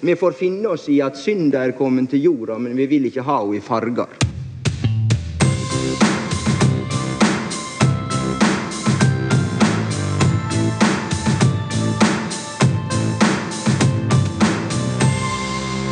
[0.00, 3.24] Vi får finne oss i at synda er kommet til jorda, men vi vil ikke
[3.26, 4.12] ha henne i farger.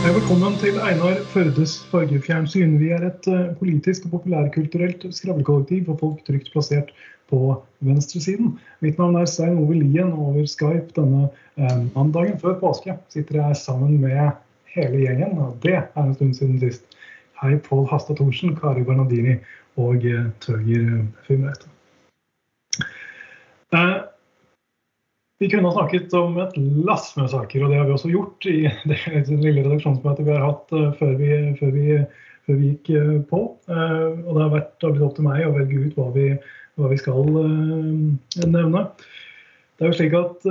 [0.06, 2.78] Velkommen til Einar Førdes fargefjernsyn.
[2.78, 6.94] Vi er et uh, politisk og populærkulturelt skravlekollektiv for folk trygt plassert
[7.30, 7.56] på
[7.86, 8.54] venstresiden.
[8.84, 13.40] Mitt navn er Stein Ove Lien, og over Skype denne uh, mandagen før påske sitter
[13.40, 14.36] jeg sammen med
[14.76, 15.38] hele gjengen.
[15.38, 16.84] og Det er en stund siden sist.
[17.42, 19.36] Hei, Pål Hasta Thorsen, Kari Bernardini
[19.76, 21.68] og Tøger Torgeir Fimreite.
[25.38, 28.46] Vi kunne ha snakket om et lass med saker, og det har vi også gjort
[28.48, 31.98] i det lille redaksjonsmøtet vi har hatt før, vi, før, vi,
[32.46, 33.42] før vi, gikk på.
[33.68, 36.30] Og det har vært det har blitt opp til meg å velge ut hva vi,
[36.76, 37.24] hva vi skal
[38.46, 38.86] nevne.
[39.76, 40.44] Det er jo slik at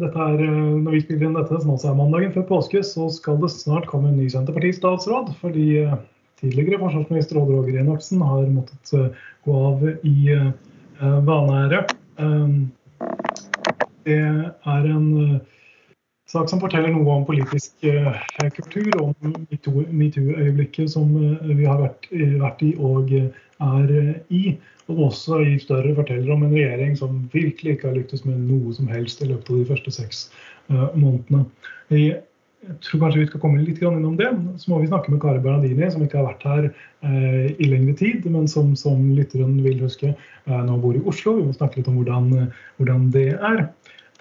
[0.00, 0.40] dette er,
[0.82, 3.86] Når vi spiller inn dette, som også er mandagen før påske, så skal det snart
[3.90, 5.30] komme en ny Senterparti-statsråd.
[5.38, 5.66] Fordi
[6.42, 8.94] tidligere forsvarsminister Odd Roger Enoksen har måttet
[9.46, 10.34] gå av i
[10.98, 11.84] vanære.
[14.02, 15.38] Det er en
[16.32, 17.78] sak som forteller noe om politisk
[18.56, 19.14] kultur, om
[19.52, 23.94] metoo-øyeblikket som vi har vært, vært, i og er
[24.26, 24.56] i.
[24.92, 28.74] Og også i større forteller om en regjering som virkelig ikke har lyktes med noe
[28.76, 30.26] som helst i løpet av de første seks
[30.68, 31.46] månedene.
[31.92, 32.20] Jeg
[32.84, 34.28] tror kanskje vi skal komme litt innom det.
[34.62, 37.96] Så må vi snakke med Kari Bernardini, som ikke har vært her eh, i lengre
[37.98, 41.34] tid, men som, som lytteren vil huske eh, nå bor i Oslo.
[41.40, 43.64] Vi må snakke litt om hvordan, hvordan det er.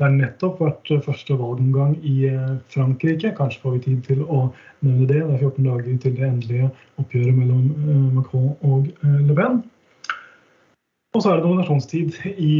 [0.02, 3.36] Det har nettopp vært første valgomgang i eh, Frankrike.
[3.38, 4.48] Kanskje får vi tid til å
[4.82, 5.20] nevne det.
[5.20, 6.70] Det er 14 dager til det endelige
[7.04, 9.62] oppgjøret mellom eh, Macron og eh, Le Pen.
[11.12, 12.54] Og så er det nominasjonstid i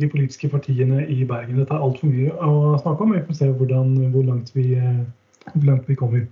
[0.00, 1.60] de politiske partiene i Bergen.
[1.60, 3.12] Dette er altfor mye å snakke om.
[3.14, 4.64] Vi får se hvordan, hvor, langt vi,
[5.52, 6.24] hvor, langt vi, kommer.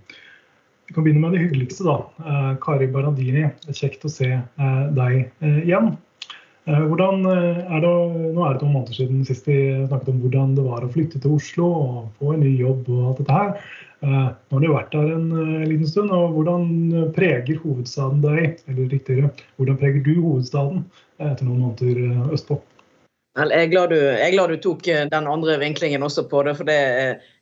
[0.89, 2.51] Vi kan begynne med det hyggeligste, da.
[2.65, 4.27] Kari Barandini, kjekt å se
[4.97, 5.15] deg
[5.63, 5.93] igjen.
[6.65, 7.89] Eh, hvordan eh, er det,
[8.33, 11.19] nå er det to måneder siden sist vi snakket om hvordan det var å flytte
[11.21, 13.51] til Oslo og få en ny jobb og alt dette her.
[14.01, 15.27] Eh, nå har du vært der en
[15.69, 16.13] liten stund.
[16.15, 18.63] og Hvordan preger hovedstaden deg?
[18.65, 20.87] Eller riktigere, hvordan preger du hovedstaden
[21.21, 22.57] etter noen måneder østpå?
[23.35, 26.55] Jeg, er glad du, jeg er glad du tok den andre vinklingen også på det.
[26.57, 26.79] for det,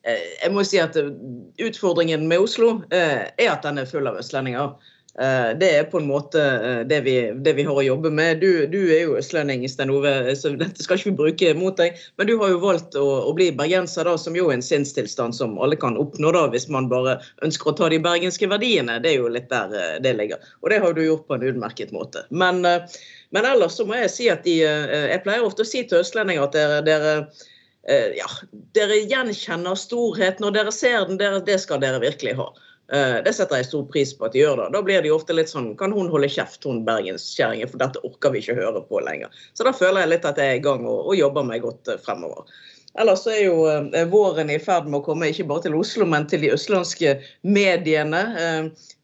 [0.03, 4.73] Jeg må si at utfordringen med Oslo er at den er full av østlendinger.
[5.19, 7.13] Eh, det er på en måte eh, det vi,
[7.45, 8.39] det vi har å jobbe med.
[8.41, 11.99] Du, du er jo østlending, Stein Ove, så dette skal ikke vi bruke mot deg.
[12.17, 15.37] Men du har jo valgt å, å bli bergenser, da, som jo er en sinnstilstand
[15.37, 18.97] som alle kan oppnå da, hvis man bare ønsker å ta de bergenske verdiene.
[19.05, 20.41] Det er jo litt der eh, det ligger.
[20.65, 22.25] Og det har du gjort på en utmerket måte.
[22.33, 26.01] Men, men ellers så må jeg si at de Jeg pleier ofte å si til
[26.01, 27.13] østlendinger at dere, dere
[28.15, 28.27] ja,
[28.75, 31.19] dere gjenkjenner storhet når dere ser den.
[31.19, 32.49] Dere, det skal dere virkelig ha.
[32.91, 34.65] Eh, det setter jeg stor pris på at de gjør.
[34.65, 38.03] Da Da blir de ofte litt sånn Kan hun holde kjeft, hun bergenskjerringen, for dette
[38.03, 39.31] orker vi ikke høre på lenger.
[39.53, 41.87] Så da føler jeg litt at jeg er i gang og, og jobber meg godt
[41.87, 42.49] eh, fremover.
[42.99, 46.27] Ellers er jo eh, våren i ferd med å komme ikke bare til Oslo, men
[46.29, 48.21] til de østlandske mediene.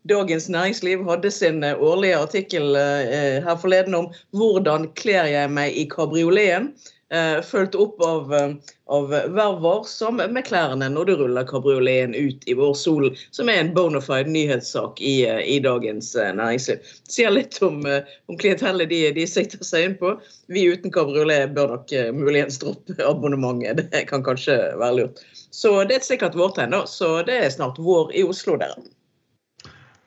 [0.09, 6.71] Dagens Næringsliv hadde sin årlige artikkel her forleden om 'Hvordan kler jeg meg i kabrioleten'?
[7.13, 8.51] Uh, fulgt opp av, uh,
[8.85, 13.63] av Vær varsom med klærne når du ruller kabrioleten ut i vår sol, som er
[13.63, 16.83] en bona fide nyhetssak i, uh, i Dagens Næringsliv.
[17.07, 17.81] Det sier litt om,
[18.29, 20.13] om klientellet de, de, sikter seg inn på.
[20.53, 23.89] Vi uten kabriolet bør nok muligens droppe abonnementet.
[23.89, 25.25] Det kan kanskje være lurt.
[25.49, 26.85] Så det er sikkert vårtegn, da.
[26.85, 28.85] Så det er snart vår i Oslo, dere.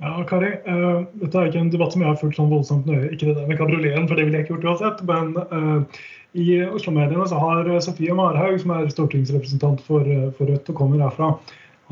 [0.03, 0.51] Ja, Kari.
[0.67, 3.13] Uh, dette er ikke en debatt som jeg har fulgt sånn voldsomt nøye.
[3.15, 5.03] Ikke det der med kabrioleten, for det ville jeg ikke gjort uansett.
[5.07, 6.03] Men uh,
[6.33, 10.09] i Oslo-mediene så har Sofie Marhaug, som er stortingsrepresentant for,
[10.39, 11.35] for Rødt og kommer herfra,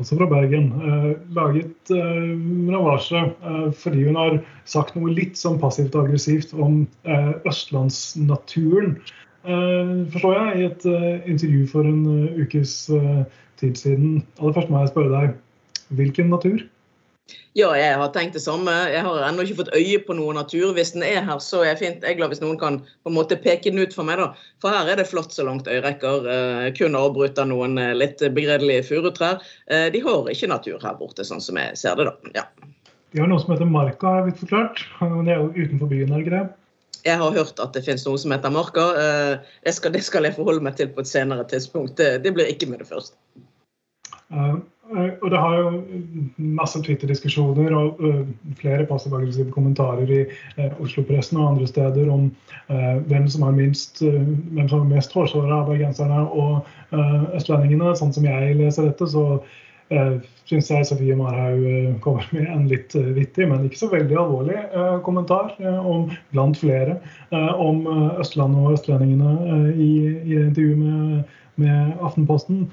[0.01, 2.31] altså fra Bergen, uh, laget eh,
[2.73, 8.97] ravasje eh, fordi hun har sagt noe litt sånn passivt og aggressivt om eh, østlandsnaturen.
[9.45, 12.03] Eh, forstår jeg, i et eh, intervju for en
[12.41, 12.75] ukes
[13.61, 14.23] tid siden.
[14.41, 15.37] Aller først må jeg spørre deg,
[16.01, 16.65] hvilken natur?
[17.57, 18.71] Ja, jeg har tenkt det samme.
[18.93, 20.71] Jeg har ennå ikke fått øye på noe natur.
[20.77, 22.05] Hvis den er her, så er jeg fint.
[22.05, 24.21] Jeg er glad hvis noen kan på en måte peke den ut for meg.
[24.21, 24.29] da.
[24.63, 26.29] For her er det flott så langt øyet rekker.
[26.31, 29.43] Eh, kun avbrutt av noen eh, litt begredelige furutrær.
[29.67, 32.07] Eh, de har ikke natur her borte, sånn som jeg ser det.
[32.07, 32.33] da.
[32.39, 32.71] Ja.
[33.11, 34.83] De har noe som heter Marka, har jeg blitt forklart.
[35.27, 36.45] Det er jo utenfor byen, er det ikke det?
[37.01, 38.85] Jeg har hørt at det finnes noe som heter Marka.
[39.01, 41.97] Eh, det skal, det skal jeg forholde meg til på et senere tidspunkt.
[41.99, 43.17] Det, det blir ikke med det første.
[44.91, 45.71] Eh, og det har jo
[46.59, 48.21] masse Twitter-diskusjoner og uh,
[48.59, 50.21] flere passiv-aggressive kommentarer i
[50.83, 52.29] Oslo-pressen og andre steder om
[53.07, 56.69] hvem som har minst, hvem som er mest hårsåre av bergenserne og
[57.35, 57.91] østlendingene.
[57.99, 59.41] Sånn som jeg leser dette, så
[60.47, 64.55] syns jeg Sofie Marhaug kommer med en litt vittig, men ikke så veldig alvorlig
[65.03, 65.51] kommentar
[65.83, 66.95] om blant flere
[67.59, 67.83] om
[68.21, 69.91] Østlandet og østlendingene i,
[70.23, 72.69] i intervjuet med, med, Aftenposten.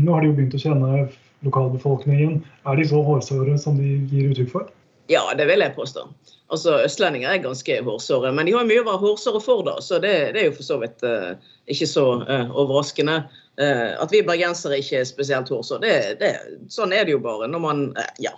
[0.00, 1.04] Nå har de jo begynt å kjenne
[1.46, 2.40] lokalbefolkningen.
[2.66, 4.72] Er de så hårsåre som de gir uttrykk for?
[5.12, 6.06] Ja, det vil jeg påstå.
[6.52, 10.00] Altså, Østlendinger er ganske hårsåre, men de har mye å være hårsåre for, da, så
[10.00, 11.34] det, det er jo for så vidt uh,
[11.72, 13.22] ikke så uh, overraskende.
[13.60, 16.32] Uh, at vi bergensere ikke er spesielt hårsåre, det, det,
[16.72, 17.86] sånn er det jo bare når man
[18.22, 18.34] Ja.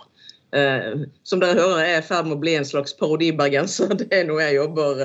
[1.27, 3.91] som dere hører, er jeg i ferd med å bli en slags parodibergenser.
[3.99, 5.01] Det er noe jeg jobber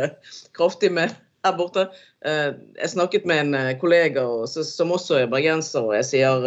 [0.54, 1.88] kraftig med her borte.
[2.22, 6.46] jeg snakket med en kollega som også er bergenser, og jeg sier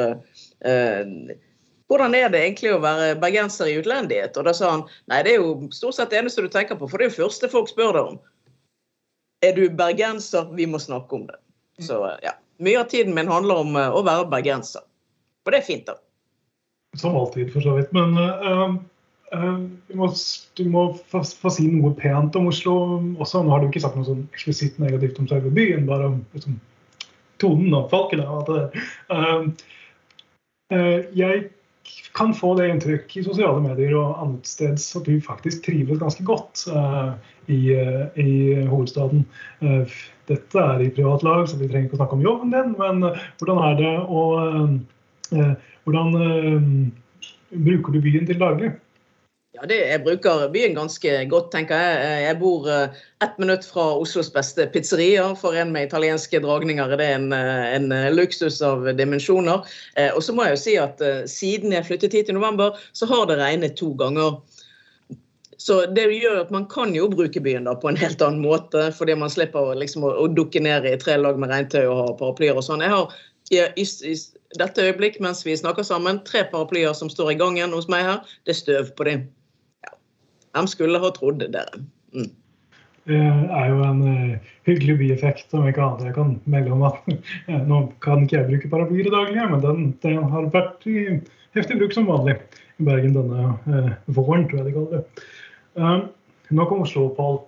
[1.89, 4.37] hvordan er det egentlig å være bergenser i utlendighet?
[4.39, 6.87] Og da sa han nei, det er jo stort sett det eneste du tenker på,
[6.89, 8.17] for det er jo første folk spør deg om.
[9.45, 10.49] Er du bergenser?
[10.57, 11.37] Vi må snakke om det.
[11.85, 12.33] Så ja.
[12.63, 14.85] Mye av tiden min handler om å være bergenser.
[15.45, 15.99] Og det er fint, da.
[16.97, 17.91] Som alltid, for så vidt.
[17.93, 18.77] Men uh,
[19.35, 20.09] du må,
[20.57, 22.75] du må få, få, si noe pent om Oslo
[23.19, 23.43] også.
[23.43, 26.57] Nå har du ikke sagt noe sånn eksplisitt negativt om selve byen, bare om liksom,
[27.41, 29.53] tonen og folkene og alt det der.
[31.15, 31.45] jeg
[32.15, 36.23] kan få det inntrykk i sosiale medier og annet sted at du faktisk trives ganske
[36.25, 37.13] godt uh,
[37.51, 39.25] i, uh, i, hovedstaden.
[39.61, 39.83] Uh,
[40.29, 43.03] dette er i privat lag, så vi trenger ikke å snakke om jobben din, men
[43.39, 44.25] hvordan er det å
[45.85, 46.11] Hvordan
[47.65, 48.69] bruker du byen til daglig?
[49.55, 52.23] Ja, det, Jeg bruker byen ganske godt, tenker jeg.
[52.25, 55.29] Jeg bor eh, ett minutt fra Oslos beste pizzeria.
[55.39, 59.63] For en med italienske dragninger er det en, eh, en eh, luksus av dimensjoner.
[60.11, 63.29] Og så må jeg jo si at siden jeg flyttet hit i november, så har
[63.29, 64.41] det regnet to ganger.
[65.57, 68.89] Så det gjør at man kan jo bruke byen da på en helt annen måte,
[68.97, 72.09] fordi man slipper liksom å, å dukke ned i tre lag med regntøy og ha
[72.19, 72.83] paraplyer og sånn.
[72.83, 73.15] Jeg har
[73.55, 74.17] i, i, i,
[74.59, 78.37] dette øyeblikk mens vi snakker sammen, tre paraplyer som står i gangen hos meg her.
[78.43, 79.25] Det er støv på dem.
[80.55, 81.83] De skulle ha trodd dere.
[82.15, 82.31] Mm.
[83.05, 85.53] Det er jo en uh, hyggelig bieffekt.
[85.53, 86.07] om ikke annet.
[86.07, 87.01] Jeg kan melde om at
[87.69, 91.19] Nå kan ikke jeg bruke paraplyer daglig, men den, den, har vært i
[91.57, 92.39] heftig bruk som vanlig
[92.79, 95.25] i Bergen denne uh, våren, tror jeg de kaller det.
[95.77, 96.07] Uh,
[96.55, 97.43] nok om Oslo-opphold.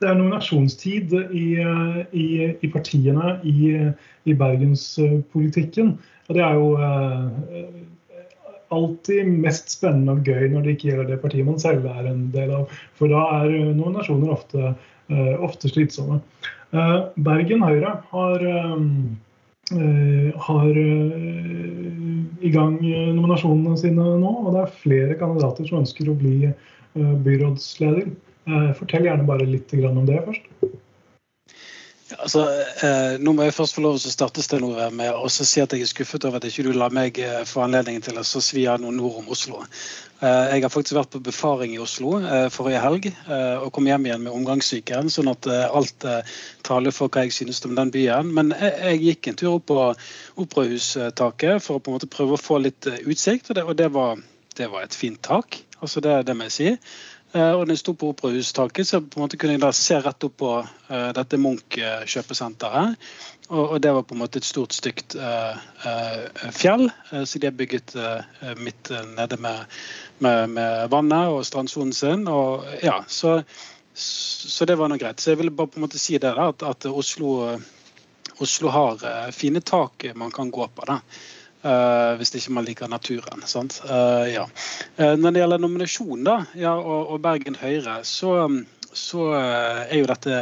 [0.00, 1.46] det er nominasjonstid i,
[2.16, 2.26] i,
[2.64, 3.74] i partiene i,
[4.24, 5.90] i bergenspolitikken.
[6.28, 6.70] Og det er jo
[8.74, 12.28] alltid mest spennende og gøy når det ikke gjelder det partiet man selv er en
[12.34, 12.72] del av.
[12.98, 14.72] For da er eh, nominasjoner ofte,
[15.10, 16.20] uh, ofte slitsomme.
[16.70, 18.44] Uh, Bergen Høyre har,
[20.46, 20.78] har
[22.40, 26.50] i gang nominasjonene sine nå, og det er flere kandidater som ønsker å bli
[26.94, 28.08] byrådsleder.
[28.78, 30.48] Fortell gjerne bare litt om det først.
[32.18, 32.42] Altså,
[32.82, 35.74] eh, nå må jeg først få lov til å starte Stenore, med å si at
[35.74, 38.66] jeg er skuffet over at ikke du la meg eh, få anledningen til å svi
[38.70, 39.62] av noe nord om Oslo.
[40.20, 43.86] Eh, jeg har faktisk vært på befaring i Oslo eh, forrige helg eh, og kom
[43.88, 46.04] hjem igjen med omgangssyken, sånn at alt
[46.66, 48.28] taler for hva jeg synes om den byen.
[48.36, 49.78] Men jeg, jeg gikk en tur opp på
[50.44, 53.88] operahustaket for å på en måte prøve å få litt utsikt, og det, og det,
[53.96, 54.20] var,
[54.60, 55.62] det var, et fint tak.
[55.80, 56.74] Altså det, det må jeg si.
[57.32, 60.24] Eh, og jeg sto på operahustaket, så på en måte kunne jeg da se rett
[60.26, 63.10] opp på uh, dette Munch-kjøpesenteret.
[63.50, 65.58] Og, det var på en måte et stort, stygt uh,
[66.54, 66.84] fjell.
[67.26, 67.96] så de har bygget
[68.62, 69.64] midt nede med,
[70.22, 72.28] med, med, vannet og strandsonen sin.
[72.30, 73.40] Og, ja, så,
[73.94, 75.18] så, det var noe greit.
[75.18, 77.58] Så jeg ville bare på en måte si det, da, at, at Oslo,
[78.38, 79.02] Oslo har
[79.34, 80.86] fine tak man kan gå på.
[80.86, 81.00] da.
[81.60, 83.42] Uh, hvis ikke man liker naturen.
[83.44, 84.46] Uh, ja.
[84.96, 88.32] uh, når det gjelder nominasjon da, ja, og, og, Bergen Høyre, så,
[88.96, 90.38] så er jo dette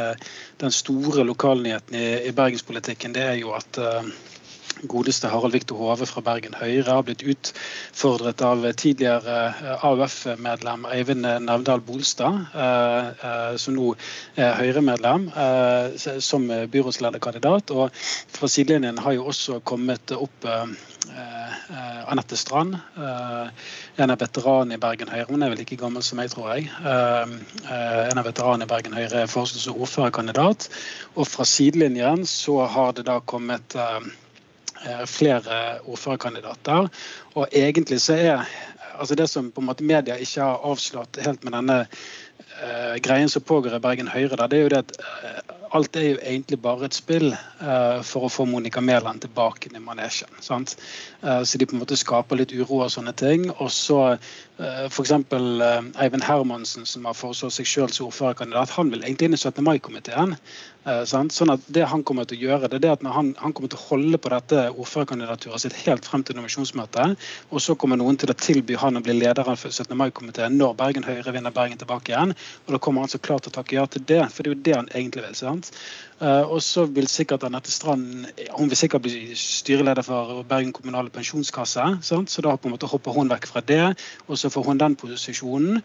[0.63, 3.17] den store lokalnyheten i, i bergenspolitikken.
[3.17, 3.81] Det er jo at
[4.87, 11.27] godeste Harald Viktor Hove fra Bergen Høyre har blitt utfordret av tidligere eh, AUF-medlem Eivind
[11.45, 13.93] Nevdal Bolstad, eh, eh, som nå
[14.39, 15.29] er Høyre-medlem,
[16.23, 17.71] som byrådslederkandidat.
[17.75, 17.89] Og
[18.35, 20.45] fra sidelinjen har jo også kommet opp
[22.09, 22.77] Anette Strand.
[22.95, 25.27] En av veteranene i Bergen Høyre.
[25.29, 26.69] Hun er vel like gammel som meg, tror jeg.
[26.79, 30.69] En av veteranene i Bergen Høyre er foreslått som ordførerkandidat.
[31.15, 34.28] Og fra sidelinjen så har det da kommet Eh,
[35.09, 36.87] flere ordførerkandidater.
[37.35, 38.49] Og egentlig så er
[38.99, 43.29] altså det som på en måte media ikke har avslått helt med denne uh, greien
[43.31, 46.19] som pågår i Bergen Høyre, der, det er jo det at uh, alt er jo
[46.25, 50.31] egentlig bare et spill uh, for å få Monica Mæland tilbake i manesjen.
[50.41, 50.75] sant?
[51.21, 53.49] så de på en måte skaper litt uro og sånne ting.
[53.59, 55.13] Og så uh, f.eks.
[55.13, 59.61] Eivind Hermansen, som har foreslått seg selv som ordførerkandidat, han vil egentlig inn i 17.
[59.67, 60.35] mai-komiteen.
[60.87, 63.71] Uh, sånn at Det han kommer til å gjøre, det er at han, han, kommer
[63.71, 67.17] til å holde på dette ordførerkandidaturet sitt helt frem til nominasjonsmøtet.
[67.51, 69.91] Og så kommer noen til å tilby han å bli leder av 17.
[69.99, 72.31] mai-komiteen når Bergen Høyre vinner Bergen tilbake igjen.
[72.65, 74.55] Og da kommer han så klart til å takke ja til det, for det er
[74.55, 75.35] jo det han egentlig vil.
[75.41, 75.73] sant?
[76.19, 78.25] Uh, og så vil sikkert Anette Strand
[78.57, 81.85] hun vil sikkert bli styreleder for Bergen kommunale pensjonskasse.
[82.03, 82.31] Sant?
[82.31, 83.93] Så da på en måte hopper hun vekk fra det,
[84.27, 85.79] og så får hun den posisjonen.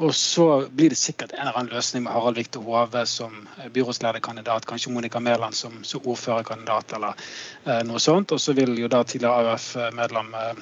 [0.00, 3.44] Og så blir det sikkert en eller annen løsning med Harald Viktor Hove som
[3.76, 7.14] byrådslederkandidat, kanskje Monica Mæland som, som ordførerkandidat eller
[7.64, 8.32] eh, noe sånt.
[8.32, 10.52] Og så vil jo da tidligere AUF-medlem uh,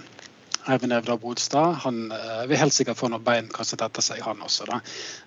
[0.70, 4.42] Eivind Evdal Bodstad han uh, vil helt sikkert få noen bein kastet etter seg, han
[4.46, 4.68] også.
[4.70, 4.80] da.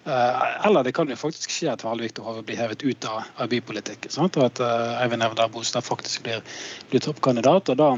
[0.07, 4.13] Uh, eller det kan jo faktisk skje at Valvik Hove blir hevet ut av, bypolitikken.
[4.13, 4.39] Sant?
[4.39, 4.63] Og at
[5.03, 6.43] Eivind Evdal Bodstad faktisk blir,
[6.91, 7.74] blir toppkandidat.
[7.75, 7.93] og da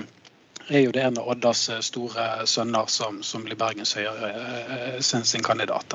[0.70, 4.32] er jo det en av Oddas eh, store sønner som, som blir Bergens Høyre
[5.04, 5.94] sin, sin kandidat.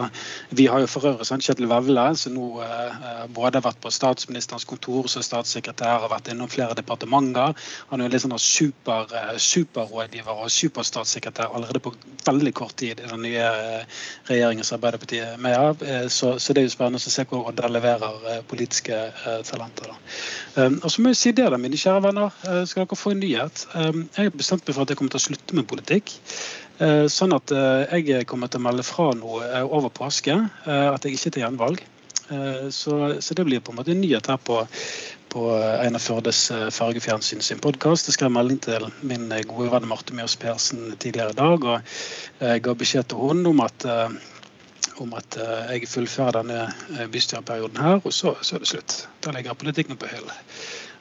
[0.51, 4.67] Vi har jo for øvrig Kjetil Vevle, som nå eh, både har vært på statsministerens
[4.69, 7.57] kontor som statssekretær, har vært innom flere departementer.
[7.91, 11.95] Han er jo litt sånn super, superrådgiver og superstatssekretær allerede på
[12.27, 13.49] veldig kort tid i den nye
[14.31, 15.83] regjeringen som Arbeiderpartiet er med av.
[16.09, 18.99] Så, så, det er jo spennende å se hvor Odda leverer politiske
[19.49, 19.93] talenter.
[19.93, 20.69] Da.
[20.71, 22.37] Og så må jeg si det, da, mine kjære venner.
[22.69, 23.65] Skal dere få en nyhet?
[23.75, 26.13] Jeg har bestemt meg for at jeg kommer til å slutte med politikk.
[26.83, 30.35] Eh, sånn at eh, jeg kommer til å melde fra noe eh, over påske.
[30.67, 31.83] At jeg ikke er til gjenvalg.
[32.73, 34.55] Så, så, det blir på en måte nyhet her på,
[35.35, 36.39] på Einar Førdes
[36.73, 38.09] Fargefjernsyn sin podkast.
[38.09, 41.93] Jeg skrev melding til min gode venn Marte Mjøs Persen tidligere i dag og
[42.65, 43.85] ga beskjed til henne om at,
[45.05, 45.37] om at
[45.75, 48.97] jeg fullfører denne bystyreperioden her, og så, så er det slutt.
[49.21, 50.33] Da legger jeg politikken på hyllen.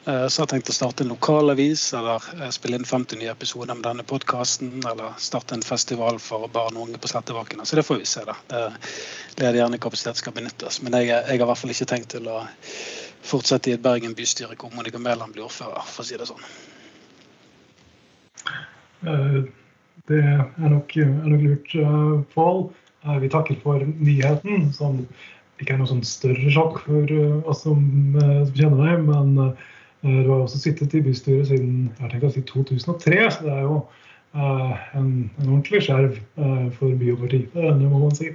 [0.05, 3.33] Eh, så har jeg tenkt å starte en lokalavis, eller eh, spille inn 50 nye
[3.35, 7.61] episoder med denne podkasten, eller starte en festival for barn og unge på Slettebakken.
[7.69, 8.33] Så det får vi se, da.
[8.49, 10.79] Det leder gjerne kapasitet skal benyttes.
[10.81, 12.41] Men jeg, jeg, har i hvert fall ikke tenkt til å
[13.21, 16.47] fortsette i et Bergen bystyre hvor Monica Mæland blir ordfører, for å si det sånn.
[19.05, 19.37] Eh,
[20.09, 21.75] det er nok, er nok lurt,
[22.33, 22.65] Pål.
[23.21, 25.05] Vi takker for nyheten, som
[25.61, 27.13] ikke er noe sånn større sjokk for
[27.53, 27.85] oss som,
[28.17, 29.05] som kjenner deg.
[29.05, 29.53] men
[30.01, 33.65] du har også sittet i bystyret siden jeg tenkt å si 2003, så det er
[33.67, 33.79] jo
[34.33, 37.41] uh, en, en, ordentlig skjerv uh, for by og parti.
[37.53, 38.31] Det må man si.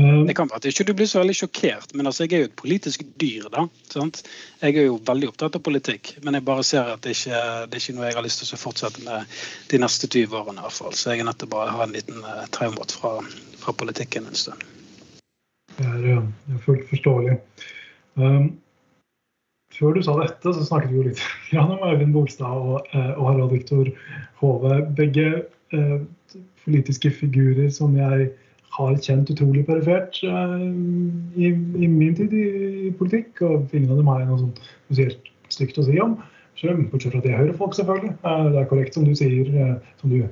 [0.00, 2.48] Det kan være at ikke du blir så veldig sjokkert, men altså, jeg er jo
[2.48, 3.48] et politisk dyr.
[3.52, 4.22] da, sant?
[4.62, 7.76] Jeg er jo veldig opptatt av politikk, men jeg bare ser at det ikke det
[7.76, 9.40] er ikke noe jeg har lyst til å fortsette med
[9.72, 10.62] de neste 20 årene.
[10.62, 10.94] i hvert fall.
[10.94, 12.22] Så jeg er nødt til bare å ha en liten
[12.54, 13.16] traumat fra,
[13.64, 14.62] fra, politikken en stund.
[15.74, 17.36] Det er, det er fullt forståelig.
[18.14, 18.52] Um,
[19.74, 21.24] før du sa dette, så snakket vi jo litt
[21.62, 23.90] om Øyvind Bolstad og, eh, og Harald Viktor
[24.42, 24.80] Hove.
[24.98, 25.26] Begge
[25.76, 25.98] eh,
[26.64, 28.30] politiske figurer som jeg
[28.76, 30.66] har kjent utrolig perifert eh,
[31.36, 32.44] i, i, min tid i,
[32.88, 33.42] i, politikk.
[33.46, 36.18] Og ingen av dem har jeg noe sånt spesielt stygt å si om.
[36.60, 38.14] Bortsett fra at de er høyrefolk, selvfølgelig.
[38.20, 40.22] Eh, det er korrekt som du sier, eh, som du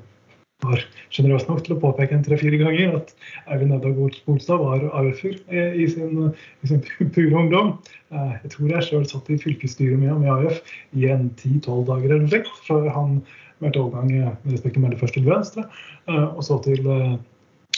[0.66, 0.80] var
[1.14, 3.12] sjenerøs nok til å påpeke en tre-fire ganger at
[3.52, 3.92] Eivind Edda
[4.26, 6.32] Bolstad var AUF-er i sin,
[6.66, 6.82] sin
[7.14, 7.76] pure ungdom.
[8.10, 10.58] Eh, jeg tror jeg sjøl satt i fylkesstyret med ham i AUF
[10.98, 13.20] i en ti-tolv dager eller slikt, før han
[13.62, 15.66] meldte overgang eh, med respekt å melde først til Venstre,
[16.10, 16.82] eh, og så til,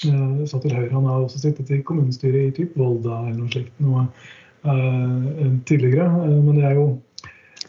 [0.01, 0.95] så til Høyre.
[0.95, 4.07] Han har også sittet i kommunestyret i typ Volda eller noe slikt noe
[5.69, 6.87] tidligere, men det er jo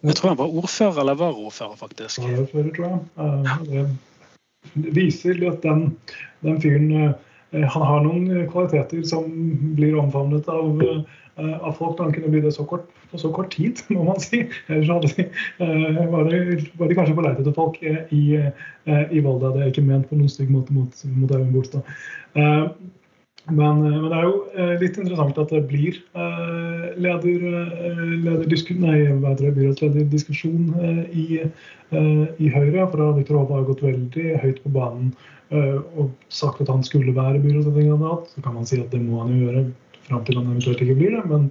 [0.01, 2.24] Jeg tror han var ordfører eller var ordfører, faktisk.
[2.24, 3.68] Varaordfører, tror jeg.
[3.68, 3.84] Det
[4.74, 5.91] viser at den,
[6.46, 7.12] den fyren eh,
[7.51, 9.27] han har noen kvaliteter som
[9.75, 12.00] blir omfavnet av, eh, av folk.
[12.00, 14.46] Han kunne bli det så kort, på så kort tid, må man si.
[14.72, 15.27] Ellers de,
[15.65, 19.51] eh, var, de, var de kanskje på leit etter folk i, i Volda.
[19.51, 21.96] Det er ikke ment på noen stygg måte mot, mot Øyvind Bolstad.
[23.51, 24.38] Men, men, det er jo
[24.79, 25.98] litt interessant at det blir
[27.01, 27.43] leder,
[28.24, 30.72] leder nei, byrådsleder-diskusjon
[31.12, 31.43] i
[31.91, 32.88] Eh, i Høyre.
[32.91, 35.12] For Viktor Hove har gått veldig høyt på banen
[35.51, 38.31] eh, og sagt at han skulle være byrådskandidat.
[38.31, 39.65] Så kan man si at det må han jo gjøre
[40.08, 41.24] fram til han eventuelt ikke blir det.
[41.31, 41.50] Men,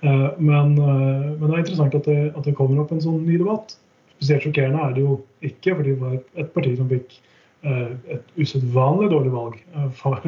[0.00, 3.36] eh, men, men det er interessant at det, at det, kommer opp en sånn ny
[3.42, 3.76] debatt.
[4.16, 7.18] Spesielt sjokkerende er det jo ikke, for det var et parti som fikk
[7.62, 9.58] et usedvanlig dårlig valg
[9.98, 10.18] for,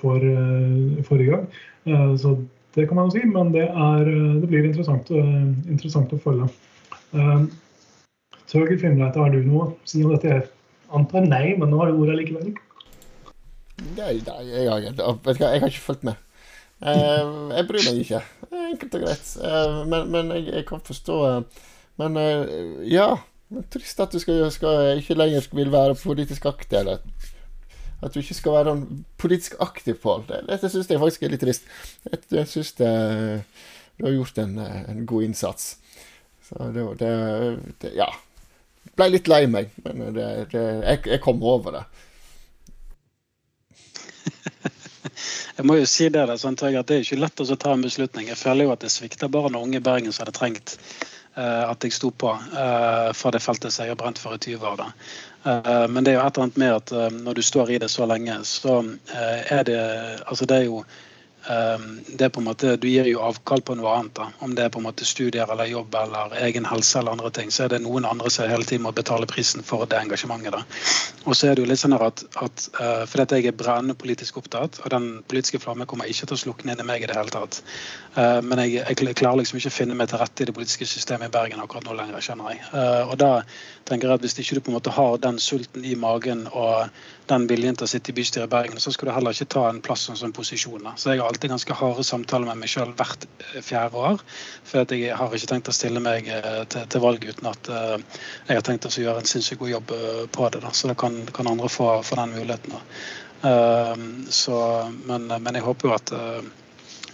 [0.00, 0.24] for,
[1.06, 1.44] forrige gang.
[2.18, 2.34] Så
[2.74, 4.10] det kan man jo si, men det, er,
[4.42, 6.48] det blir interessant, interessant å følge.
[8.50, 10.40] Torgeir Fimreite, har du noe å si om dette?
[10.40, 10.48] Jeg
[10.98, 12.50] antar nei, men nå har du ordet likevel.
[13.94, 16.18] Nei, nei jeg, har, jeg, jeg har ikke fulgt med.
[16.80, 18.22] Jeg bryr meg ikke.
[18.50, 19.32] Enkelt og greit.
[19.90, 21.18] Men, men jeg, jeg, kan forstå
[22.00, 22.16] Men
[22.88, 23.10] ja.
[23.70, 26.78] Trist at du skal, skal, ikke lenger vil være politisk aktiv.
[26.78, 26.98] Eller
[28.00, 28.76] at du ikke skal være
[29.18, 30.24] politisk aktiv, Pål.
[30.48, 31.66] Dette syns jeg faktisk er litt trist.
[32.06, 32.92] Jeg, syns det
[33.98, 35.74] du har gjort en, en god innsats.
[36.48, 37.10] Så det, det,
[37.82, 38.08] det Ja.
[38.96, 41.84] Ble litt lei meg, men det, det, jeg, jeg kom over det.
[45.58, 48.30] Jeg må jo si Det sånn, at det er ikke lett å ta en beslutning.
[48.30, 50.78] Jeg føler jo at det svikter barn og unge i Bergen som hadde trengt
[51.38, 54.66] at jeg sto på uh, for det feltet som jeg har brent for i 20
[54.66, 54.80] år.
[54.80, 54.88] da.
[55.44, 57.90] Uh, men det er jo et eller annet med at når du står i det
[57.90, 58.82] så lenge, så
[59.14, 59.78] er det
[60.26, 60.82] Altså det er jo
[61.40, 64.14] det er på en måte, Du gir jo avkall på noe annet.
[64.14, 64.26] da.
[64.44, 67.50] Om det er på en måte studier eller jobb eller egen helse eller andre ting,
[67.50, 70.52] så er det noen andre som hele tiden må betale prisen for det engasjementet.
[70.52, 70.62] da.
[71.24, 74.38] Og så er det jo litt sånn at, at uh, Fordi jeg er brennende politisk
[74.40, 77.16] opptatt, og den politiske flammen kommer ikke til å slukne inn i meg i det
[77.16, 77.60] hele tatt.
[78.16, 80.88] Uh, men jeg, jeg, klarer liksom ikke å finne meg til rette i det politiske
[80.88, 82.64] systemet i Bergen akkurat nå lenger, skjønner jeg.
[82.72, 83.32] Uh, og da
[83.88, 86.90] tenker jeg at Hvis ikke du på en måte har den sulten i magen og
[87.30, 89.68] den viljen til å sitte i bystyret i Bergen, så skal du heller ikke ta
[89.68, 90.82] en plass som, som posisjon.
[90.82, 90.96] Da.
[90.98, 94.22] Så jeg har alltid ganske harde samtaler med meg sjøl hvert eh, fjerde år.
[94.68, 97.96] For jeg har ikke tenkt å stille meg eh, til, til valg uten at uh,
[98.48, 99.96] jeg har tenkt å gjøre en sinnssykt god jobb
[100.36, 100.62] på det.
[100.64, 100.74] Da.
[100.76, 102.76] Så da kan, kan andre få, få, den muligheten.
[104.28, 104.56] Så,
[105.08, 106.10] men, men, jeg håper jo at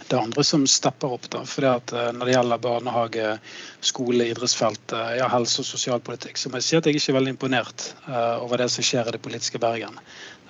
[0.08, 1.26] det er andre som stepper opp.
[1.30, 3.38] da, fordi at Når det gjelder barnehage,
[3.80, 7.34] skole, idrettsfelt, ja, helse og sosialpolitikk, så må jeg si at jeg ikke er veldig
[7.34, 9.98] imponert uh, over det som skjer i det politiske Bergen.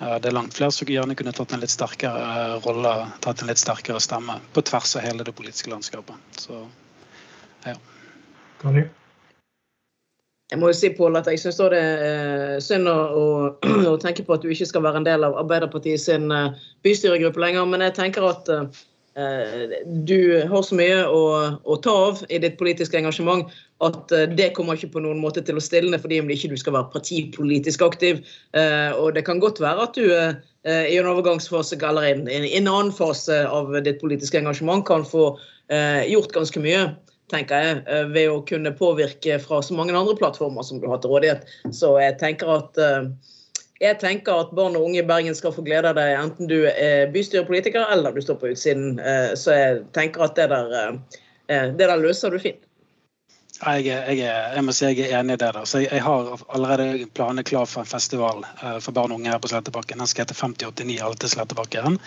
[0.01, 2.93] Uh, det er langt flere som gjerne kunne tatt en litt sterkere uh, rolle,
[3.25, 6.37] tatt en litt sterkere stemme på tvers av hele det politiske landskapet.
[6.37, 6.61] Så,
[7.65, 7.75] ja.
[8.61, 8.85] Kari?
[10.47, 13.23] Jeg må jo si Paul, at jeg syns det er synd å, å,
[13.91, 16.29] å, tenke på at du ikke skal være en del av Arbeiderpartiet sin
[16.87, 17.65] bystyregruppe lenger.
[17.67, 18.69] Men jeg tenker at Eh,
[20.05, 21.21] du har så mye å,
[21.65, 23.49] å, ta av i ditt politiske engasjement
[23.81, 26.57] at eh, det kommer ikke på noen måte til å stilne fordi om ikke du
[26.59, 28.21] skal være partipolitisk aktiv.
[28.53, 30.05] Eh, og det kan godt være at du
[30.67, 35.29] i en overgangsfase eller en, en, annen fase av ditt politiske engasjement kan få
[36.11, 36.81] gjort ganske mye
[37.31, 41.13] tenker jeg, ved å kunne påvirke fra så mange andre plattformer som du har til
[41.13, 41.47] rådighet.
[41.75, 42.81] Så jeg tenker at
[43.81, 46.59] jeg tenker at barn og unge i Bergen skal få glede av deg enten du
[46.69, 48.97] er bystyrepolitiker eller du står på utsiden.
[48.99, 50.97] Eh, så jeg tenker at det der,
[51.49, 52.63] eh, det der løser du fint.
[53.57, 55.47] Jeg, jeg, jeg, må si jeg er enig i det.
[55.55, 55.65] der.
[55.65, 59.31] Så jeg, jeg har allerede planer klar for en festival uh, for barn og unge
[59.31, 59.97] her på Slettebakken.
[59.97, 61.97] Den skal hete 5089 Alle til Slettebakken.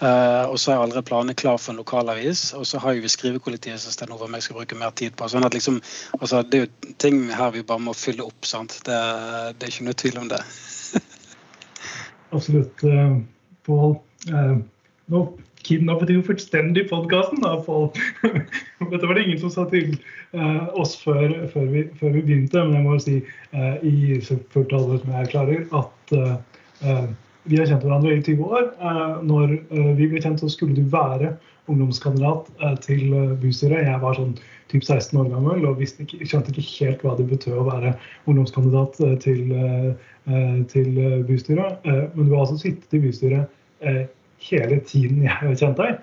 [0.00, 2.54] Uh, og så har jeg allerede planer klar for en lokalavis.
[2.56, 5.28] Og så har vi skrivekollektivet som Sten Ove jeg skal bruke mer tid på.
[5.28, 5.82] sånn at liksom,
[6.20, 8.48] altså, Det er jo ting her vi bare må fylle opp.
[8.48, 8.80] sant?
[8.88, 8.96] Det,
[9.58, 10.40] det er ikke noe tvil om det.
[12.30, 13.18] Absolutt, uh,
[13.66, 13.98] Pål.
[14.30, 14.58] Uh,
[15.12, 15.22] nå
[15.66, 17.88] kidnappet jo fullstendig podkasten, da, Pål.
[18.92, 19.96] Dette var det ingen som sa til
[20.34, 23.16] uh, oss før, før, vi, før, vi, begynte, men jeg må jo si
[23.86, 24.20] i
[24.52, 26.14] fullt alvor som jeg klarer, at
[27.46, 28.66] vi har kjent hverandre i 20 år.
[29.24, 29.54] når
[29.96, 31.32] vi ble kjent, så skulle du være
[31.70, 32.50] ungdomskandidat
[32.84, 33.86] til bystyret.
[33.86, 34.34] Jeg var sånn
[34.70, 37.94] typ 16 år gammel og ikke, skjønte ikke helt hva det betød å være
[38.26, 39.56] ungdomskandidat til,
[40.72, 41.84] til bystyret.
[41.86, 43.46] Men du har altså sittet i bystyret
[44.50, 46.00] hele tiden jeg har kjent deg.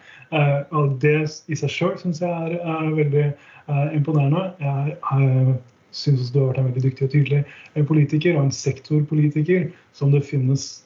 [0.71, 3.27] Og det i seg sjøl syns jeg er, veldig
[3.95, 4.47] imponerende.
[4.63, 5.57] Jeg
[5.93, 7.43] syns du har vært en veldig dyktig og tydelig
[7.87, 10.83] politiker, og en sektorpolitiker som det finnes,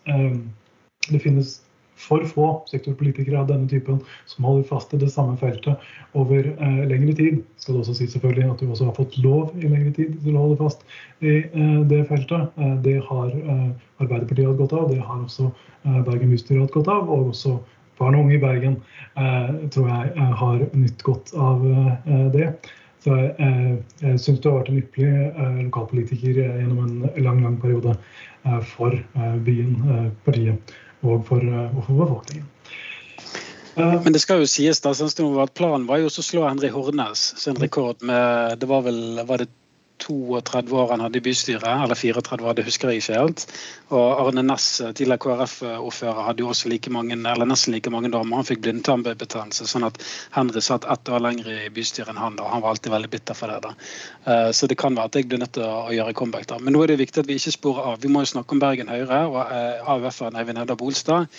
[1.08, 1.62] det finnes
[1.98, 5.82] for få sektorpolitikere av denne typen som holder fast i det samme feltet
[6.18, 7.42] over eh, lengre tid.
[7.58, 10.38] Skal det også si selvfølgelig at du også har fått lov i lengre tid til
[10.38, 10.86] å holde fast
[11.26, 12.54] i eh, det feltet.
[12.62, 16.76] Eh, det har eh, Arbeiderpartiet hatt godt av, det har også eh, Bergen bystyre hatt
[16.78, 17.10] godt av.
[17.10, 17.58] og også
[17.98, 18.76] Barn og unge i Bergen
[19.18, 21.64] eh, tror jeg har nytt godt av
[22.36, 22.52] det.
[23.02, 27.94] Så jeg, jeg syns du har vært en ypperlig lokalpolitiker gjennom en lang lang periode
[28.74, 28.94] for
[29.46, 32.48] byen, partiet og for, og for befolkningen.
[33.78, 37.60] Men det skal jo sies da, at planen var jo å slå Henry Hornes sin
[37.62, 39.52] rekord med det var vel var det
[39.98, 43.46] 32 år han hadde i bystyret, eller 34 år, det husker jeg ikke helt.
[43.90, 48.40] Og Arne Næss, tidligere KrF-ordfører, hadde jo også like mange, eller nesten like mange damer.
[48.40, 50.00] Han fikk blindtarmbetennelse, sånn at
[50.36, 52.36] Henry satt ett år lenger i bystyret enn han.
[52.40, 52.50] da.
[52.52, 53.62] Han var alltid veldig bitter for det.
[53.64, 53.74] da.
[54.26, 56.48] Eh, så det kan være at jeg blir nødt til å gjøre comeback.
[56.48, 56.60] da.
[56.60, 58.02] Men nå er det viktig at vi ikke sporer av.
[58.02, 61.32] Vi må jo snakke om Bergen Høyre og eh, AUF-en Eivind Hedda Bolstad.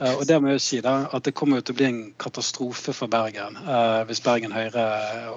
[0.00, 2.94] Eh, og det må jeg si da, at det kommer til å bli en katastrofe
[2.96, 3.58] for Bergen
[4.06, 4.84] hvis Bergen Høyre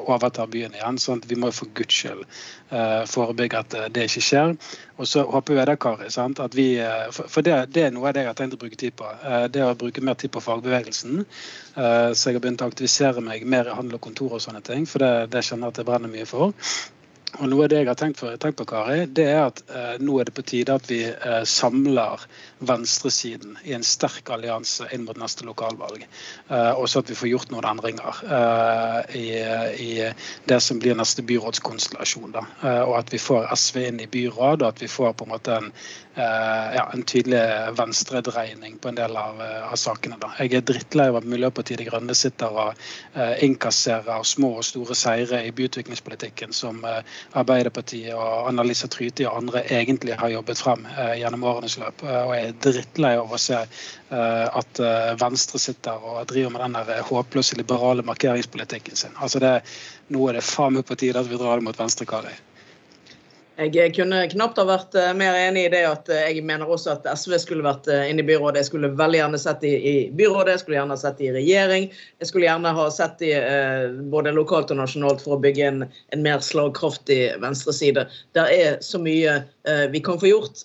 [0.05, 0.97] overtar byen igjen.
[1.01, 2.25] sånn at Vi må for guds skyld
[3.09, 4.51] forebygge at det ikke skjer.
[4.99, 6.67] Og så håper vi det, Kari, at vi,
[7.15, 9.09] for, for det, det, er noe av det jeg har tenkt å bruke tid på.
[9.49, 11.25] Det å bruke mer tid på fagbevegelsen.
[11.73, 14.85] så jeg har begynt å aktivisere meg mer i handel og kontor og sånne ting.
[14.89, 16.53] For det, det kjenner jeg at jeg brenner mye for.
[17.37, 19.97] Og noe av det jeg har tenkt, for, tenkt på, Kari, det er at eh,
[20.01, 22.25] nå er det på tide at vi eh, samler
[22.65, 26.03] venstresiden i en sterk allianse inn mot neste lokalvalg.
[26.49, 29.27] Eh, og så at vi får gjort noen endringer eh, i,
[29.85, 29.91] i,
[30.49, 32.35] det som blir neste byrådskonstellasjon.
[32.39, 35.33] Eh, og at vi får SV inn i byråd, og at vi får på en
[35.35, 35.71] måte en,
[36.17, 37.45] eh, ja, en tydelig
[37.77, 39.39] venstredreining på en del av,
[39.69, 40.19] av sakene.
[40.19, 40.33] Da.
[40.41, 42.89] Jeg er drittlei av at Miljøpartiet De Grønne sitter og
[43.45, 46.83] innkasserer små og store seire i byutviklingspolitikken som
[47.39, 52.03] Arbeiderpartiet og Annalisa Tryti og andre egentlig har jobbet frem eh, gjennom årenes løp.
[52.05, 54.83] Eh, og jeg er drittlei av å se eh, at
[55.21, 59.17] Venstre sitter og driver med den der håpløse liberale markeringspolitikken sin.
[59.19, 59.55] Altså det,
[60.09, 62.33] Nå er det faen meg på tide at vi drar det mot venstre, Kari.
[63.59, 66.93] Jeg kunne knapt ha vært eh, mer enig i det at eh, jeg mener også
[66.93, 68.61] at SV skulle vært eh, inne i byrådet.
[68.61, 71.89] Jeg skulle veldig gjerne sett de i byrådet, jeg skulle gjerne sett i regjering.
[72.23, 73.33] Jeg skulle gjerne ha sett de
[74.13, 75.83] både lokalt og nasjonalt for å bygge en,
[76.15, 78.07] en mer slagkraftig venstreside.
[78.37, 79.41] Der er så mye
[79.93, 80.63] vi kan få gjort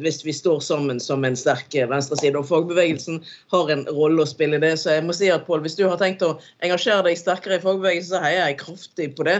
[0.00, 2.38] hvis vi står sammen som en sterk venstreside.
[2.38, 3.20] Og fagbevegelsen
[3.52, 4.74] har en rolle å spille i det.
[4.80, 7.64] Så jeg må si at Paul, hvis du har tenkt å engasjere deg sterkere i
[7.64, 9.38] fagbevegelsen, så heier jeg kraftig på det.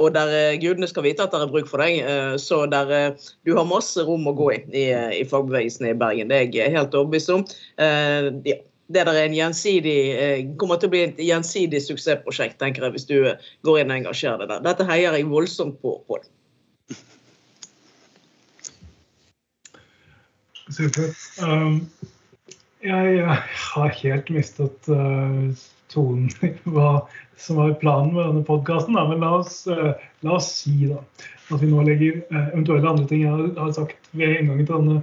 [0.00, 2.00] Og der gudene skal vite at det er bruk for deg.
[2.00, 4.86] Eh, så der, eh, du har masse rom å gå i, i,
[5.20, 6.30] i fagbevegelsen i Bergen.
[6.30, 7.46] Det er jeg helt overbevist om.
[7.78, 9.92] Eh, ja det der er en gjensidig,
[10.58, 13.28] kommer til å bli et gjensidig suksessprosjekt, tenker jeg, hvis du
[13.62, 14.64] går inn og engasjerer deg der.
[14.64, 15.92] Dette heier jeg voldsomt på.
[16.10, 16.18] på.
[20.70, 21.10] Super.
[21.42, 21.80] Um,
[22.80, 25.50] jeg har helt mistet uh,
[25.90, 27.02] tonen i hva
[27.40, 28.94] som var planen med denne podkasten.
[28.94, 29.92] Men la oss, uh,
[30.26, 31.00] la oss si da,
[31.50, 35.02] at vi nå legger uh, eventuelle andre ting jeg har sagt ved inngangen til denne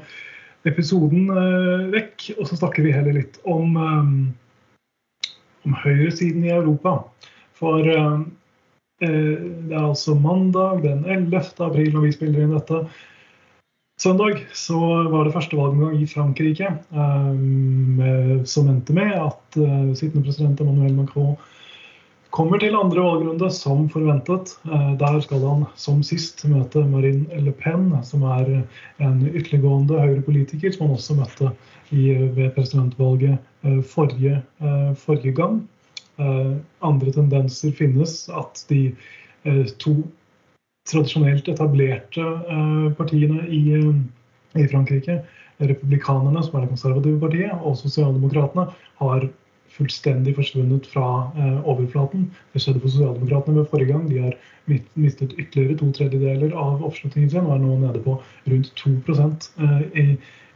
[0.68, 2.24] episoden eh, vekk.
[2.42, 5.30] Og så snakker vi heller litt om, um,
[5.64, 6.98] om høyresiden i Europa.
[7.56, 7.86] For
[9.00, 11.40] det er altså mandag den 11.
[11.64, 12.82] april når vi spiller inn dette.
[13.98, 14.78] Søndag så
[15.10, 16.68] var det første valgomgang i Frankrike,
[18.46, 19.58] som endte med at
[19.98, 21.34] sittende president Emmanuel Macron
[22.38, 24.54] kommer til andre valgrunde som forventet.
[24.68, 28.52] Eh, der skal han som sist møte Marine Le Pen, som er
[29.02, 31.52] en ytterliggående høyrepolitiker som han også møtte
[31.90, 35.66] ved presidentvalget eh, forrige, eh, forrige gang.
[36.82, 38.96] Andre tendenser finnes at de
[39.78, 39.92] to
[40.88, 42.24] tradisjonelt etablerte
[42.98, 43.62] partiene i,
[44.56, 45.20] i Frankrike,
[45.58, 48.68] republikanerne, som er det konservative partiet, og sosialdemokratene,
[49.02, 49.28] har
[49.78, 52.28] fullstendig forsvunnet fra eh, overflaten.
[52.54, 54.08] Det skjedde for Sosialdemokratene ved forrige gang.
[54.10, 54.36] De har
[54.96, 58.18] mistet ytterligere to tredjedeler av oppslutningen sin og er nå nede på
[58.50, 60.06] rundt 2 eh, i,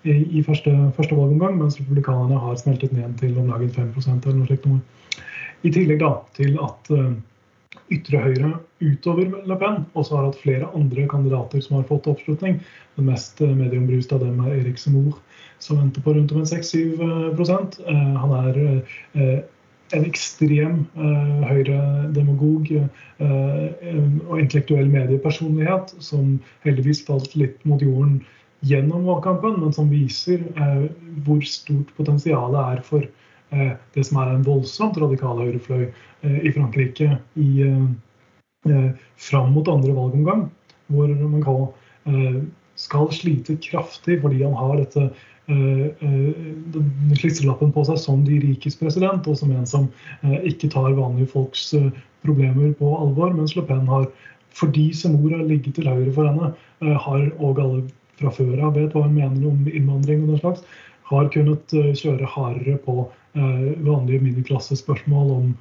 [0.04, 4.39] i, i første, første, valgomgang, mens republikanerne har smeltet ned til om lag 5% eller
[4.39, 4.70] noe slikt.
[5.62, 7.12] I tillegg da, til at eh,
[7.91, 12.10] ytre høyre utover Le Pen og så har hatt flere andre kandidater som har fått
[12.12, 12.60] oppslutning.
[12.97, 15.17] Den mest mediumbruste av dem er Erik Semour
[15.62, 18.62] som venter på rundt om en 6-7 eh, Han er
[19.13, 19.39] eh,
[19.91, 22.69] en ekstrem uh, høyredemagog
[23.19, 28.21] og intellektuell mediepersonlighet som heldigvis falt litt mot jorden
[28.63, 30.45] gjennom valgkampen, men som viser
[31.25, 33.03] hvor stort potensialet er for
[33.52, 35.90] det som er en voldsomt radikal høyrefløy
[36.24, 37.66] i Frankrike i,
[39.20, 40.46] fram mot andre valgomgang,
[40.88, 42.46] hvor Macron
[42.80, 45.10] skal slite kraftig fordi han har dette
[45.52, 46.34] Eh, eh,
[47.18, 49.88] klistrelappen på seg som de rikes president, og som en som
[50.22, 51.72] eh, ikke tar vanlige folks
[52.24, 53.34] problemer på alvor.
[53.36, 54.06] Mens Le Pen har,
[54.56, 56.54] fordi Semor har ligget til høyre for henne,
[57.06, 57.82] har og alle
[58.20, 60.64] fra før av vet hva hun mener om innvandring og den slags,
[61.10, 65.52] har kunnet kjøre hardere på vanlige middelklassespørsmål om,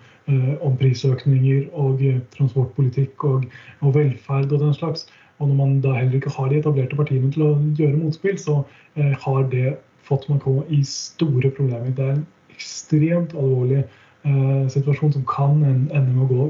[0.67, 2.01] om prisøkninger og
[2.35, 3.45] transportpolitikk og,
[3.81, 5.07] og velferd og den slags.
[5.41, 8.59] Og når man da heller ikke har de etablerte partiene til å gjøre motspill, så
[9.01, 11.95] eh, har det fått Macron i store problemer.
[11.97, 16.49] Det er en ekstremt alvorlig eh, situasjon som kan ende med å gå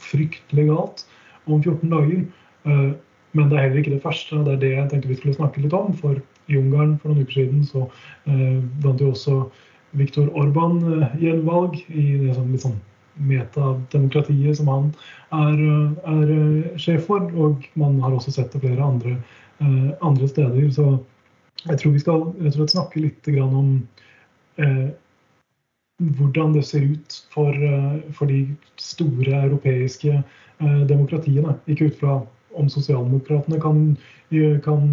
[0.00, 1.04] fryktelig galt
[1.44, 2.24] om 14 dager.
[2.64, 2.90] Eh,
[3.36, 4.40] men det er heller ikke det første.
[4.46, 5.92] Det er det jeg tenkte vi skulle snakke litt om.
[6.00, 6.16] For
[6.48, 7.84] i Ungarn for noen uker siden så
[8.24, 9.42] eh, vant jo også
[9.98, 12.78] Viktor Orban eh, gjenvalg i det sånn, litt sånn
[13.20, 14.88] metademokratiet som han
[15.34, 15.62] er,
[16.08, 17.26] er, eh, sjef for.
[17.34, 19.16] Og man har også sett det flere andre,
[19.60, 20.70] eh, andre steder.
[20.70, 20.88] Så
[21.66, 23.80] jeg tror vi skal rett og slett snakke litt om
[24.56, 24.90] eh,
[26.00, 28.44] hvordan det ser ut for, eh, for de
[28.80, 31.58] store europeiske eh, demokratiene.
[31.68, 32.20] Ikke ut fra
[32.58, 33.82] om sosialdemokratene kan,
[34.64, 34.88] kan,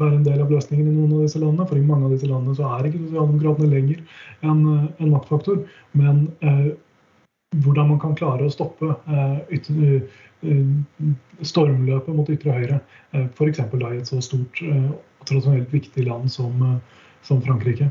[0.00, 1.68] være en del av løsningen i noen av disse landene.
[1.68, 4.02] For i mange av disse landene så er ikke sosialdemokratene lenger
[4.42, 4.62] en,
[4.98, 5.62] en maktfaktor.
[5.98, 6.70] Men eh,
[7.64, 8.92] hvordan man kan klare å stoppe
[9.54, 10.02] ytre,
[11.48, 12.80] stormløpet mot ytre høyre.
[13.16, 13.62] F.eks.
[13.64, 16.60] i et så stort og tradisjonelt viktig land som,
[17.26, 17.88] som Frankrike.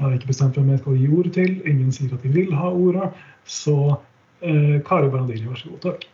[0.00, 1.50] Jeg har ikke bestemt hvem jeg skal gi ordet til.
[1.68, 3.10] Ingen sier at de vil ha ordet.
[3.44, 3.76] Så
[4.40, 5.82] eh, Kari Barandini, vær så god.
[5.84, 6.06] Takk.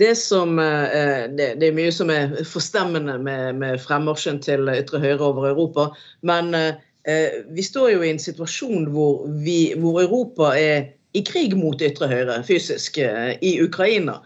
[0.00, 5.50] Det, som, eh, det, er mye som er forstemmende med, fremmarsjen til ytre høyre over
[5.50, 5.90] Europa.
[6.24, 11.52] Men eh, vi står jo i en situasjon hvor, vi, hvor, Europa er i krig
[11.58, 14.22] mot ytre høyre fysisk eh, i Ukraina.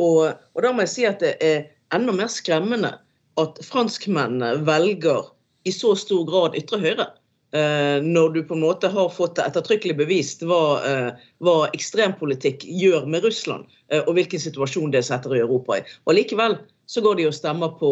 [0.00, 2.94] Og, og, da må jeg si at det er enda mer skremmende
[3.40, 5.26] at franskmennene velger
[5.68, 7.10] i så stor grad ytre høyre.
[7.54, 13.06] Eh, når du på en måte har fått ettertrykkelig bevist hva, eh, hva ekstrempolitikk gjør
[13.06, 15.84] med Russland, eh, og hvilken situasjon det setter i Europa i.
[16.06, 16.58] Og Likevel
[16.90, 17.90] så går de og stemmer på,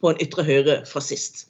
[0.00, 1.42] på en ytre høyre-fascist,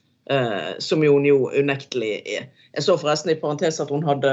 [0.83, 2.48] som hun jo unektelig er.
[2.74, 4.33] Jeg så forresten i parentes at hun hadde,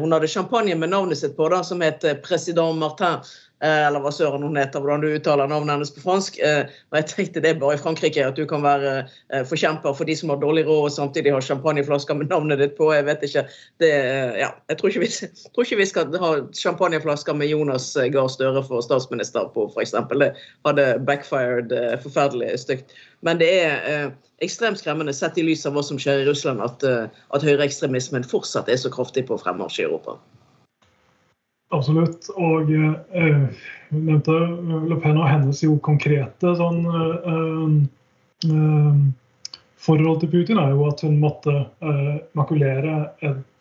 [0.00, 3.20] hun hadde champagne med navnet sitt på, da, som het President Martin.
[3.62, 6.38] Eh, eller hva søren hun heter, hvordan du uttaler navnet hennes på fransk.
[6.42, 10.08] Eh, og jeg tenkte det bare i Frankrike, at du kan være eh, forkjemper for
[10.08, 12.88] de som har dårlig råd og samtidig har champagneflasker med navnet ditt på.
[12.90, 13.44] Jeg vet ikke.
[13.78, 13.92] Det,
[14.40, 18.64] ja, jeg tror ikke, vi, tror ikke, vi, skal ha champagneflasker med Jonas Gahr Støre
[18.66, 19.94] for statsminister på, f.eks.
[20.10, 20.32] Det
[20.66, 21.70] hadde backfired
[22.02, 22.98] forferdelig stygt.
[23.22, 24.10] Men det er
[24.42, 28.66] ekstremt skremmende sett i lys av hva som skjer i Russland, at, at høyreekstremismen fortsatt
[28.66, 30.18] er så kraftig på fremmarsj i Europa.
[31.72, 32.28] Absolutt.
[32.36, 33.42] Og eh,
[33.90, 34.36] hun nevnte
[34.90, 37.76] Le Pen og hennes jo konkrete sånn eh,
[38.50, 39.02] eh,
[39.82, 43.08] forhold til Putin er jo at hun måtte eh, makulere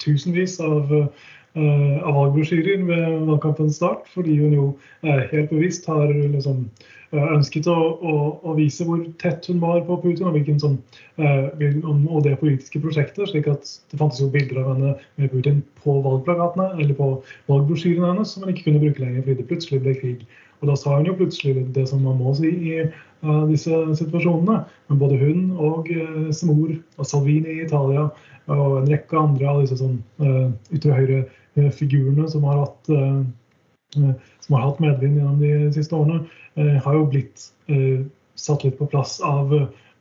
[0.03, 4.65] tusenvis av, eh, av valgbrosjyrer ved valgkampens start, fordi hun jo
[5.03, 6.65] eh, helt bevisst har liksom
[7.11, 8.13] ønsket å, å,
[8.47, 10.77] å, vise hvor tett hun var på Putin og, sånn,
[11.19, 13.27] eh, og det politiske prosjektet.
[13.29, 17.09] slik at Det fantes jo bilder av henne med Putin på valgplakatene eller på
[17.51, 20.25] valgbrosjyrene hennes som hun ikke kunne bruke lenger fordi det plutselig ble krig.
[20.61, 22.81] Og Da sa hun jo plutselig det som man må si i
[23.49, 24.61] disse situasjonene.
[24.87, 28.07] Men både hun og uh, Semor og Salvini i Italia
[28.51, 29.99] og en rekke andre av disse sånn,
[30.73, 30.95] ytre
[31.57, 32.91] høyre-figurene som har hatt
[33.91, 38.03] som har hatt medvind gjennom de siste årene, eh, har jo blitt eh,
[38.39, 39.53] satt litt på plass av,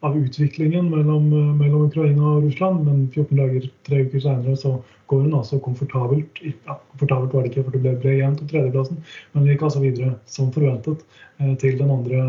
[0.06, 2.84] av utviklingen mellom, mellom, Ukraina og Russland.
[2.86, 4.76] Men 14 dager, tre uker senere så
[5.10, 8.50] går hun altså komfortabelt ja, Komfortabelt var det ikke, for det ble, bred jevnt om
[8.50, 9.00] tredjeplassen,
[9.34, 11.02] men gikk altså videre som forventet
[11.42, 12.26] eh, til den andre,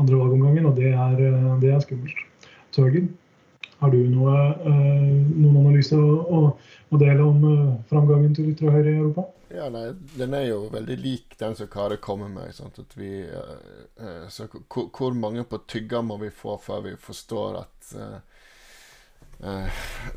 [0.00, 1.24] andre valgomgangen, og det er,
[1.60, 2.24] det er skummelt.
[2.72, 3.10] Tørgen,
[3.82, 7.46] har du noe, noen analyser å, å, dele om
[7.90, 9.26] framgangen til ytre høyre i Europa?
[9.52, 12.56] Ja, nei, Den er jo veldig lik den som Kari kommer med.
[12.96, 18.20] Vi, uh, så hvor, mange på tygga må vi få før vi forstår at uh,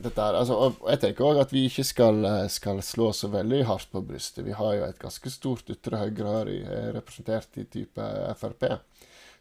[0.05, 2.21] dette er altså, og Jeg tenker òg at vi ikke skal,
[2.53, 4.45] skal, slå så veldig hardt på brystet.
[4.45, 6.51] Vi har jo et ganske stort ytre høyre her,
[6.93, 8.05] representert i type
[8.37, 8.69] Frp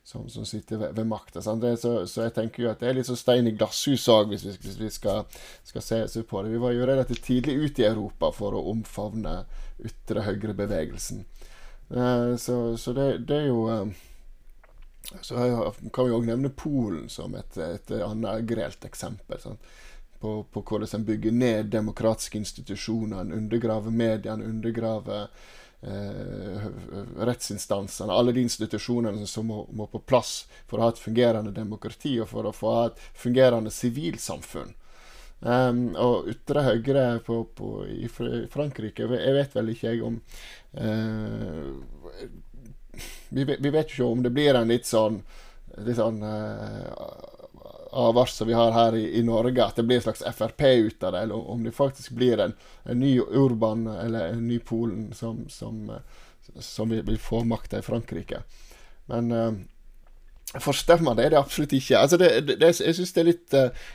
[0.04, 1.42] som, som sitter ved, ved makta.
[1.42, 4.44] Så, så, jeg tenker jo at det er litt sånn stein i glasshus òg, hvis,
[4.60, 5.24] hvis, vi skal,
[5.64, 6.52] skal se, se, på det.
[6.52, 9.38] Vi var jo relativt tidlig ute i Europa for å omfavne
[9.84, 11.24] ytre høyre-bevegelsen.
[11.88, 13.88] Uh, så, så det, det, er jo uh,
[15.20, 15.36] Så
[15.92, 19.40] kan vi òg nevne Polen som et, et annet grelt eksempel.
[19.40, 19.74] Sant?
[20.20, 25.28] På, på hvordan en bygger ned demokratiske institusjoner, undergraver mediene, undergraver
[25.86, 26.68] eh,
[27.28, 32.16] rettsinstansene, alle de institusjonene som må, må, på plass for å ha et fungerende demokrati
[32.20, 34.74] og for å få ha et fungerende sivilsamfunn.
[35.44, 40.14] Um, og ytre høyre på, på, i Frankrike Jeg vet vel ikke jeg om
[40.78, 41.74] uh,
[43.28, 45.18] vi, vi, vet ikke om det blir en litt sånn,
[45.84, 47.33] litt sånn uh,
[47.94, 51.02] avars som vi har her i, i, Norge, at det blir en slags Frp ut
[51.02, 55.12] av det, eller om det faktisk blir en, en ny Urban eller en ny Polen
[55.14, 55.90] som, som,
[56.58, 58.42] som vil, vil, få makta i Frankrike.
[59.06, 59.52] Men uh,
[60.54, 61.98] Forstemmer det er det absolutt ikke.
[61.98, 63.86] Altså det, det, jeg syns det er litt, uh,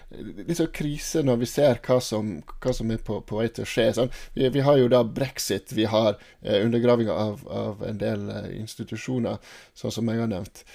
[0.41, 3.63] litt sånn krise når vi ser hva som, hva som er på, på, vei til
[3.63, 3.85] å skje.
[3.95, 8.27] Sånn, vi, vi, har jo da brexit, vi har uh, undergravinga av, av, en del
[8.57, 9.39] institusjoner,
[9.77, 10.65] sånn som jeg har nevnt.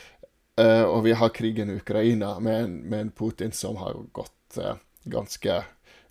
[0.60, 4.58] Uh, og vi har krigen i Ukraina med en, med en Putin som har gått
[4.62, 4.76] uh,
[5.10, 5.56] ganske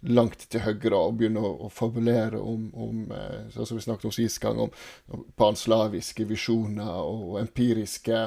[0.04, 4.16] langt til høyre og begynner å, å fabulere om, om uh, som vi snakket om
[4.16, 4.74] sist gang, om,
[5.16, 8.26] om panslaviske visjoner og empiriske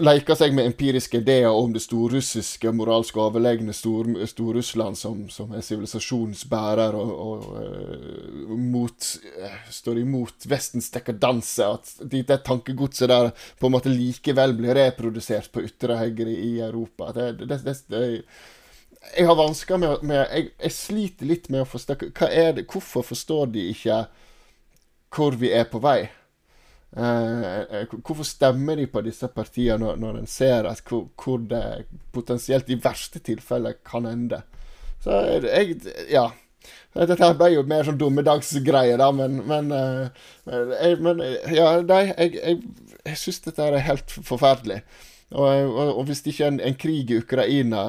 [0.00, 5.64] leker seg med empiriske ideer om det storrussiske moralsk overlegne stor, Storrussland som, som er
[5.64, 11.68] sivilisasjonens bærer og, og uh, mot, uh, står imot Vestens dekadanse.
[11.78, 17.12] At det tankegodset der på en måte likevel blir reprodusert på ytre høyre i Europa.
[17.16, 18.04] Det, det, det, det
[19.14, 22.68] jeg har vansker med, med jeg, jeg, sliter litt med å forstå hva er det,
[22.72, 24.04] Hvorfor forstår de ikke
[25.14, 26.08] hvor vi er på vei.
[26.94, 31.88] Uh, hvorfor stemmer de på disse partiene når, når en ser at hvor, hvor, det
[32.14, 34.44] potensielt i verste tilfelle kan ende?
[35.02, 35.80] Så jeg
[36.12, 36.30] Ja.
[36.94, 40.06] Dette ble jo mer sånn dummedagsgreie, da, men, men, uh,
[40.46, 41.18] jeg, men
[41.52, 42.60] ja, nei, jeg, jeg,
[43.02, 44.78] jeg syns dette er helt forferdelig.
[45.34, 47.88] Og, og, og hvis ikke en, en, krig i Ukraina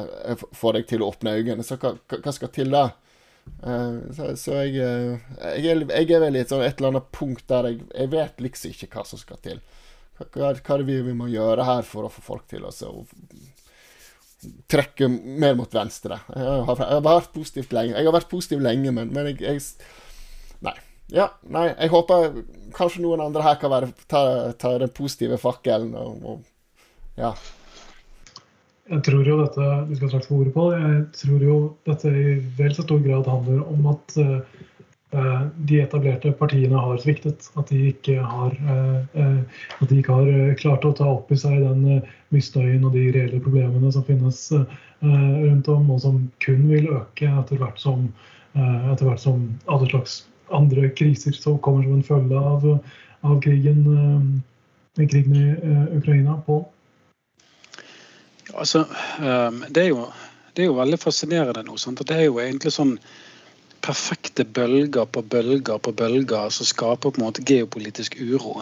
[0.58, 2.88] får deg til å åpne øynene, så hva, hva skal til da?
[3.66, 5.18] Uh, så, så jeg, uh,
[5.58, 8.12] jeg, er, jeg, er, vel i et, sånn, et, eller annet punkt der jeg, jeg
[8.14, 9.62] vet liksom ikke hva som skal til.
[10.20, 12.74] Hva, hva, er det vi, må gjøre her for å få folk til å
[14.70, 16.20] trekke mer mot venstre?
[16.30, 19.62] Jeg har, jeg har, vært positivt lenge, jeg har vært positiv lenge, men, men jeg,
[20.66, 20.76] Nei.
[21.14, 22.32] Ja, nei, jeg håper
[22.74, 24.22] kanskje noen andre her kan være, ta,
[24.58, 27.36] ta den positive fakkelen og, og ja.
[28.86, 31.54] Jeg tror jo dette vi skal straks få ordet på, jeg tror jo
[31.90, 37.48] dette i vel så stor grad handler om at uh, de etablerte partiene har sviktet.
[37.58, 39.42] At de ikke har, uh,
[39.82, 43.08] at de ikke har klart å ta opp i seg den uh, misnøyen og de
[43.16, 44.44] reelle problemene som finnes
[45.06, 48.08] rundt om, og som kun vil øke etter hvert som,
[48.56, 50.16] etter hvert som alle slags
[50.56, 52.66] andre kriser som kommer som en følge av,
[53.28, 53.84] av krigen,
[54.98, 55.46] krigen i
[56.00, 56.40] Ukraina.
[56.48, 56.64] på
[58.54, 58.86] Altså,
[59.20, 60.10] ehm, det er, jo,
[60.54, 61.78] det er jo veldig fascinerende nå.
[61.82, 62.04] Sant?
[62.06, 62.98] Det er jo egentlig sånn
[63.86, 68.62] perfekte bølger på bølger på bølger som skaper på en måte geopolitisk uro.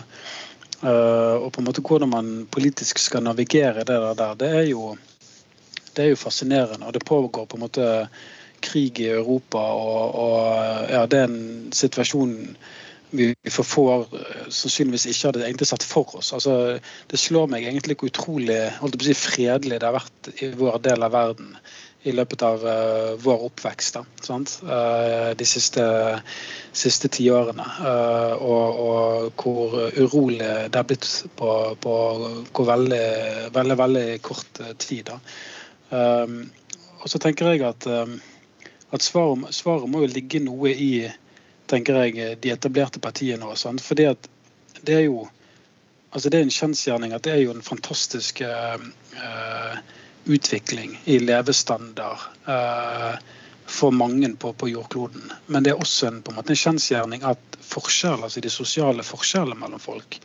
[0.83, 4.89] Uh, og på en måte hvordan man politisk skal navigere det der, det er jo,
[5.95, 6.83] det er jo fascinerende.
[6.87, 7.85] Og det pågår på en måte
[8.63, 12.35] krig i Europa, og, og ja, det er en situasjon
[13.13, 16.33] vi for få år eh, sannsynligvis ikke hadde egentlig sett for oss.
[16.35, 16.57] Altså,
[17.11, 18.59] det slår meg egentlig hvor utrolig
[19.05, 21.57] si, fredelig det har vært i vår del av verden
[22.03, 23.95] i løpet av uh, vår oppvekst.
[23.95, 25.83] Uh, de siste,
[26.75, 27.63] siste tiårene.
[27.79, 31.07] Uh, og, og, hvor urolig det har blitt
[31.39, 33.05] på, på veldig,
[33.55, 35.13] veldig, veldig kort tid.
[35.93, 40.91] Og så tenker jeg at, at svaret, svaret, må jo ligge noe i
[41.71, 43.81] tenker jeg, de etablerte partiene òg.
[43.81, 44.29] Fordi at
[44.83, 45.27] det er jo
[46.13, 49.77] altså det er en kjensgjerning at det er jo en fantastisk uh,
[50.29, 53.15] utvikling i levestandard uh,
[53.65, 55.31] for mange på, på, jordkloden.
[55.47, 59.05] Men det er også en, på en måte en kjensgjerning at forskjell, altså de sosiale
[59.07, 60.19] forskjellene mellom folk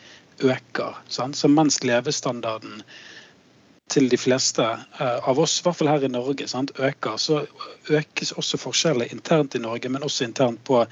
[0.45, 0.99] øker.
[1.09, 1.37] Sant?
[1.37, 2.83] Så mens levestandarden
[3.93, 7.41] til de fleste uh, av oss, i hvert fall her i Norge, sant, øker, så
[7.89, 10.85] økes også forskjellene internt i Norge, men også internt på,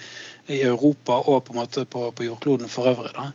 [0.49, 3.13] i Europa og på, en måte på, på jordkloden for øvrig.
[3.17, 3.31] Da.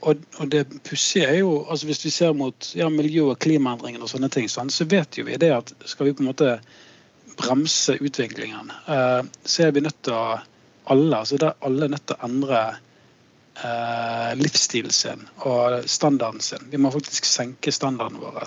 [0.00, 4.04] og, og, det pussige er jo altså Hvis vi ser mot ja, miljø- og klimaendringene,
[4.04, 6.58] og sånne ting, sant, så vet jo vi det at skal vi på en måte
[7.40, 10.40] bremse utviklingen, uh, så er vi nødt til å
[10.90, 12.60] alle, altså det er alle nødt til å endre
[13.64, 16.66] eh, livsstilen sin og standarden sin.
[16.70, 18.40] Vi må faktisk senke standarden vår.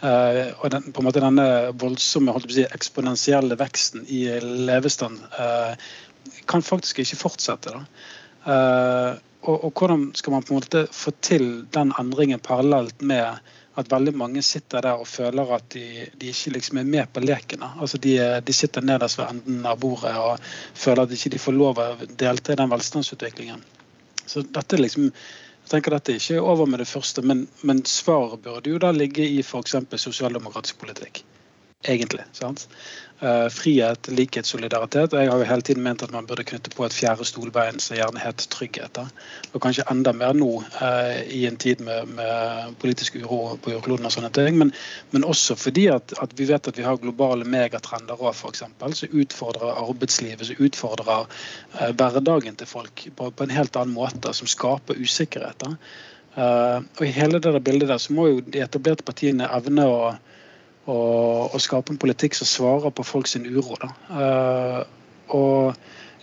[0.00, 1.48] Eh, og den, på en måte denne
[1.80, 5.88] voldsomme si, eksponentielle veksten i levestand eh,
[6.50, 7.74] kan faktisk ikke fortsette.
[8.44, 13.40] Eh, og, og, hvordan skal man på en måte få til den endringen parallelt med
[13.78, 17.22] at veldig mange sitter der og føler at de, de ikke liksom er med på
[17.24, 17.62] leken.
[17.80, 20.40] Altså de, de, sitter nederst ved enden av bordet og
[20.74, 23.62] føler at de ikke får lov å delta i den velstandsutviklingen.
[24.30, 28.42] Så dette liksom, jeg tenker dette er ikke over med det første, men, men svaret
[28.44, 29.76] burde jo da ligge i f.eks.
[29.98, 31.24] sosialdemokratisk politikk.
[31.88, 32.24] Egentlig.
[32.32, 32.68] sant?
[33.22, 35.12] Uh, frihet, likhet, solidaritet.
[35.12, 37.96] Jeg har jo hele tiden ment at man burde knytte på et fjerde stolbein som
[37.96, 38.92] gjerne het trygghet.
[38.96, 39.06] Da.
[39.52, 44.08] Og kanskje enda mer nå uh, i en tid med, med, politisk uro på jordkloden
[44.08, 44.60] og sånne ting.
[44.60, 44.74] Men,
[45.12, 48.64] men også fordi at, at, vi vet at vi har globale megatrender òg, f.eks.
[49.00, 54.36] Som utfordrer arbeidslivet, som utfordrer uh, hverdagen til folk på, på, en helt annen måte.
[54.36, 55.64] Som skaper usikkerhet.
[56.36, 60.02] og i hele det bildet der så må jo de etablerte partiene evne å
[60.90, 63.78] og, og, skape en politikk som svarer på folks uro.
[64.10, 64.82] Uh,
[65.30, 65.74] og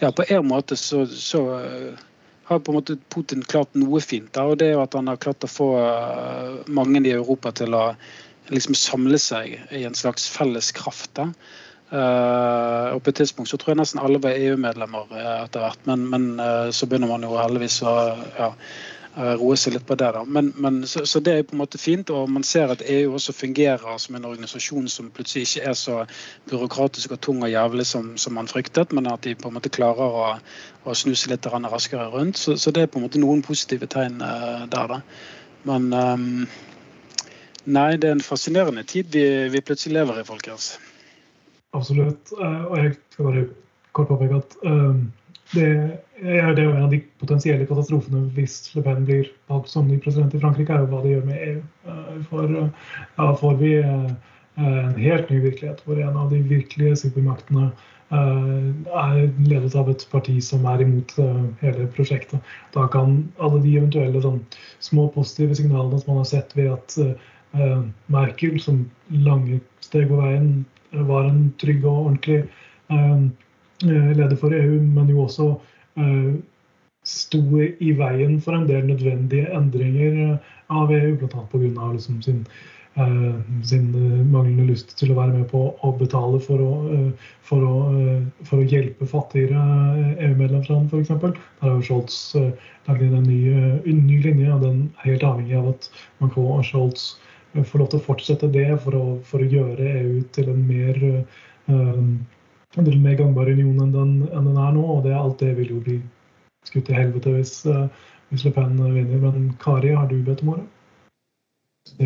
[0.01, 2.01] ja, på en måte så, så uh,
[2.49, 4.29] har på en måte Putin klart noe fint.
[4.35, 7.53] Da, og det er jo at han har klart å få uh, mange i Europa
[7.55, 7.85] til å
[8.53, 11.11] liksom samle seg i en slags felles kraft.
[11.19, 11.25] da.
[12.93, 16.29] og På et tidspunkt så tror jeg nesten alle var EU-medlemmer etter hvert, men, men
[16.71, 17.91] så begynner man jo heldigvis å
[18.37, 20.09] ja, Eh, roe seg litt på det.
[20.13, 20.23] da.
[20.23, 23.13] Men, men så, så, Det er på en måte fint, og man ser at EU
[23.17, 25.97] også fungerer som en organisasjon som plutselig ikke er så
[26.49, 29.73] byråkratisk og tung og jævlig som, som man fryktet, men at de på en måte
[29.73, 30.37] klarer å,
[30.85, 32.37] å snuse litt raskere rundt.
[32.37, 34.93] Så, så, det er på en måte noen positive tegn uh, der.
[34.93, 35.01] da.
[35.67, 36.47] Men um,
[37.65, 40.75] nei, det er en fascinerende tid vi, vi plutselig lever i, folkens.
[41.73, 42.31] Absolutt.
[42.37, 43.47] Og jeg skal bare
[43.97, 45.07] kort påpeke at um
[45.53, 45.67] det,
[46.21, 50.33] er jo en av de potensielle katastrofene hvis Le Pen blir valgt som ny president
[50.35, 51.59] i Frankrike, er jo hva det gjør med EU.
[52.29, 57.69] For ja, får vi en helt ny virkelighet hvor en av de virkelige supermaktene
[58.09, 61.15] er ledet av et parti som er imot
[61.61, 62.43] hele prosjektet.
[62.75, 64.39] Da kan alle de eventuelle sånn,
[64.79, 66.95] små positive signalene som man har sett ved at
[68.11, 70.65] Merkel, som lange steg på veien
[71.07, 72.39] var en trygg og ordentlig
[73.83, 75.51] leder for EU, men jo også
[77.07, 80.39] sto i veien for en del nødvendige endringer
[80.73, 81.43] av EU, bl.a.
[81.51, 81.91] pga.
[81.93, 82.41] Liksom sin,
[83.69, 83.87] sin
[84.31, 86.71] manglende lyst til å være med på å betale for å,
[87.47, 87.75] for å,
[88.49, 89.61] for å hjelpe fattigere
[90.27, 91.13] EU-medlemsland, f.eks.
[91.61, 92.19] Der har Scholz
[92.89, 93.41] lagd inn en ny,
[93.87, 97.13] en ny linje, og den er helt avhengig av at Macron og Scholz
[97.55, 100.99] får lov til å fortsette det for å, for å gjøre EU til en mer,
[102.77, 104.85] uh, en mer gangbar union enn den, enn den, er nå.
[104.95, 105.97] Og det, alt det vil jo bli
[106.67, 107.87] skutt til helvete hvis, uh,
[108.31, 109.21] hvis Le Pen vinner.
[109.23, 110.67] Men Kari, har du bedt om ordet?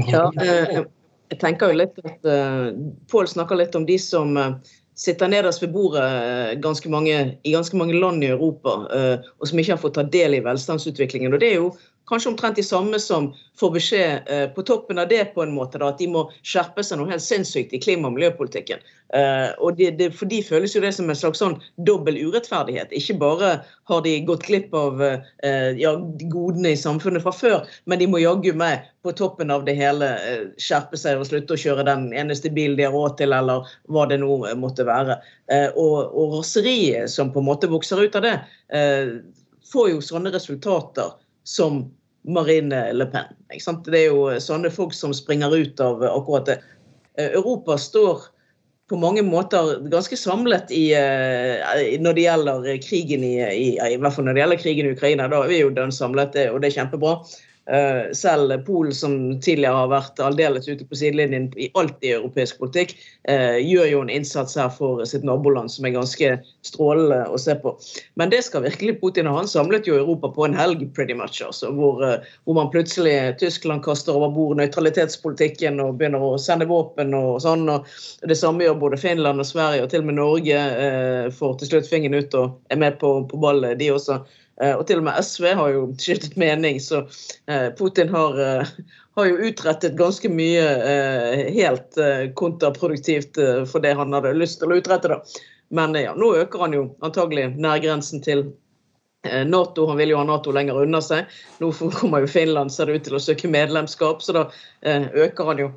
[0.08, 0.84] Ja, uh,
[1.32, 2.70] jeg tenker jo litt at uh,
[3.12, 4.38] Pål snakker litt om de som
[5.02, 7.16] sitter nederst ved bordet ganske mange,
[7.48, 11.32] i ganske mange land i Europa, og som ikke har fått ta del i velstandsutviklingen.
[11.34, 11.72] Og Det er jo
[12.10, 15.80] kanskje omtrent de samme som får beskjed eh, på toppen av det på en måte
[15.82, 18.82] da, at de må skjerpe seg noe helt sinnssykt i klima- og miljøpolitikken.
[19.14, 22.94] Eh, og det, det, For de føles jo det som en slags sånn dobbel urettferdighet.
[22.96, 23.52] Ikke bare
[23.92, 25.94] har de gått glipp av eh, ja,
[26.32, 30.12] godene i samfunnet fra før, men de må jaggu meg på toppen av det hele
[30.28, 33.68] eh, skjerpe seg og slutte å kjøre den eneste bilen de har råd til, eller
[33.92, 35.20] hva det nå måtte være.
[35.52, 38.38] Eh, og, og raseriet som på en måte vokser ut av det,
[38.76, 39.18] eh,
[39.72, 41.14] får jo sånne resultater
[41.44, 41.84] som
[42.28, 43.34] Marine Le Pen.
[43.86, 46.60] Det er jo sånne folk som springer ut av akkurat det.
[47.18, 48.28] Eh, Europa står
[48.92, 54.14] på mange måter ganske samlet i, eh, når det gjelder krigen i, i, i, hvert
[54.14, 55.30] fall når det gjelder krigen i Ukraina.
[55.32, 57.16] Da er vi jo den samlet, og det er kjempebra.
[57.70, 62.58] Eh, selv Polen, som tidligere har vært aldeles ute på sidelinjen i alt i europeisk
[62.58, 62.96] politikk,
[63.30, 66.32] eh, gjør jo en innsats her for sitt naboland som er ganske
[66.66, 67.76] strålende å se på.
[68.18, 69.36] Men det skal virkelig Putin ha.
[69.38, 73.38] Han samlet jo Europa på en helg, pretty much, altså, hvor, eh, hvor man plutselig
[73.38, 77.70] Tyskland kaster over bord nøytralitetspolitikken og begynner å sende våpen og sånn.
[77.70, 77.86] og
[78.28, 81.88] Det samme gjør både Finland og Sverige, og til og med Norge får til slutt
[81.88, 84.24] fingeren ut og er med på, på ballet, de også.
[84.60, 87.06] Eh, og til og med SV har jo skiftet mening, så
[87.50, 88.74] eh, Putin har, eh,
[89.18, 90.66] har jo utrettet ganske mye
[91.52, 91.98] helt
[92.40, 95.12] kontraproduktivt for det han hadde lyst til å utrette.
[95.12, 95.48] da.
[95.72, 98.52] Men ja, nå øker han jo antagelig nærgrensen til
[99.22, 101.28] Nato, Han vil jo ha Nato lenger unna seg.
[101.62, 104.46] Nå kommer jo Finland ser det ut til å søke medlemskap, så da
[104.82, 105.68] øker han jo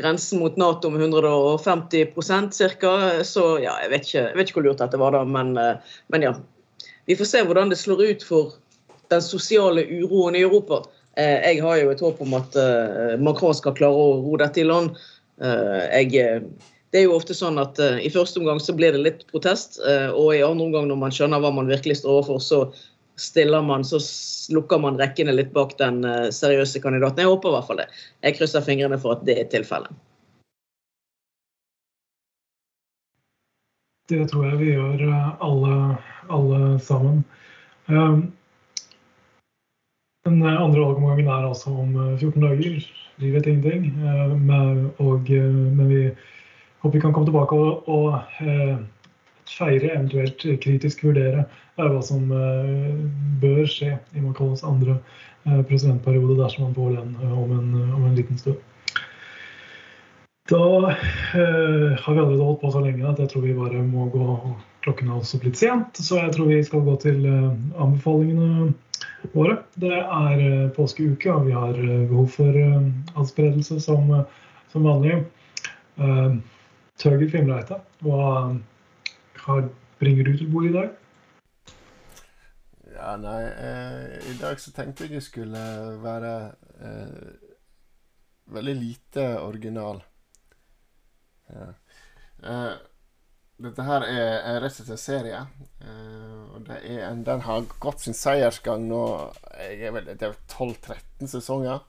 [0.00, 2.94] grensen mot Nato med 150% ca.
[3.28, 5.52] Så ja, jeg vet, ikke, jeg vet, ikke, hvor lurt dette var, da, men,
[6.08, 6.32] men ja
[7.08, 8.56] vi får se hvordan det slår ut for
[9.08, 10.82] den sosiale uroen i Europa.
[11.16, 14.60] Eh, jeg har jo et håp om at eh, Macron skal klare å ro dette
[14.60, 14.98] i land.
[15.40, 16.42] Eh, jeg,
[16.92, 19.76] det er jo ofte sånn at I første omgang så blir det litt protest,
[20.16, 22.60] og i andre omgang når man skjønner hva man virkelig står overfor, så
[23.20, 24.00] stiller man, så
[24.54, 26.00] lukker man rekkene litt bak den
[26.32, 27.24] seriøse kandidaten.
[27.24, 27.88] Jeg håper i hvert fall det.
[28.24, 29.92] Jeg krysser fingrene for at det er tilfellet.
[34.08, 35.02] Det tror jeg vi gjør
[35.44, 35.74] alle
[36.28, 37.24] alle sammen.
[37.88, 38.32] Ehm,
[40.24, 42.92] den andre valgomgangen er altså om 14 eh, dager.
[43.18, 43.86] Vi vet ingenting.
[44.04, 44.36] Eh, eh,
[45.76, 46.10] men vi
[46.80, 48.20] håper vi kan komme tilbake og, og
[49.48, 51.46] feire, eventuelt kritisk vurdere
[51.78, 52.28] hva som
[53.40, 54.98] bør skje i Macrons andre
[55.44, 58.58] presidentperiode dersom han får den om en, om en liten stund.
[60.48, 64.26] Da har vi allerede holdt på så lenge at jeg tror vi bare må gå
[64.88, 67.50] Klokken er også blitt sent, så jeg tror vi skal gå til uh,
[67.82, 68.70] anbefalingene
[69.34, 69.58] våre.
[69.74, 72.56] Det er uh, påskeuke, og vi har uh, behov for
[73.18, 74.14] adspredelse som,
[74.72, 75.18] som vanlig.
[76.98, 78.54] Tøger Fimreite, hva,
[79.42, 79.56] hva
[79.98, 81.74] bringer du til bordet i dag?
[82.94, 83.40] Ja, nei
[84.30, 85.64] I dag så tenkte jeg jeg skulle
[86.04, 86.32] være
[88.54, 90.00] veldig lite original.
[91.48, 92.74] Eh,
[93.58, 95.40] dette her er, en serie.
[95.82, 99.00] Uh, og en, den har gått sin seiersgang nå
[99.58, 101.82] jeg er vel, Det er 12-13 sesonger.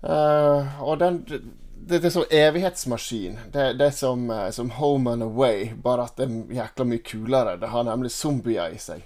[0.00, 3.38] Uh, og den det, er som evighetsmaskin.
[3.50, 7.04] Det, det er som, uh, som, Home and Away, bare at det er jækla mye
[7.10, 7.56] kulere.
[7.58, 9.02] Det har nemlig zombier i seg.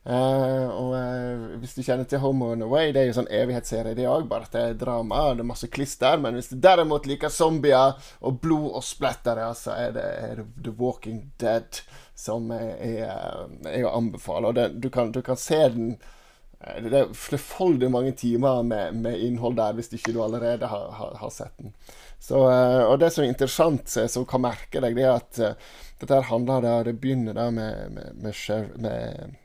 [0.00, 3.92] Eh, og uh, hvis du kjenner til Home and Away, det er jo sånn evighetsserie,
[3.98, 6.16] det òg, bare at det er drama, det er masse klister.
[6.22, 10.72] Men hvis du derimot liker zombier og blod og splattere, så er det, er The
[10.78, 11.82] Walking Dead
[12.16, 14.48] som er, er, er å anbefale.
[14.48, 18.96] Og det, du, kan, du, kan, se den eh, Det er flerfoldig mange timer med,
[19.04, 21.76] med, innhold der, hvis ikke du allerede har, har, har sett den.
[22.20, 25.76] Så, uh, og det som er interessant, som kan merke deg, det er at uh,
[26.00, 29.38] dette handler da, Det begynner da med, med, med, med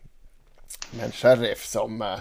[0.92, 2.20] med en sheriff som eh,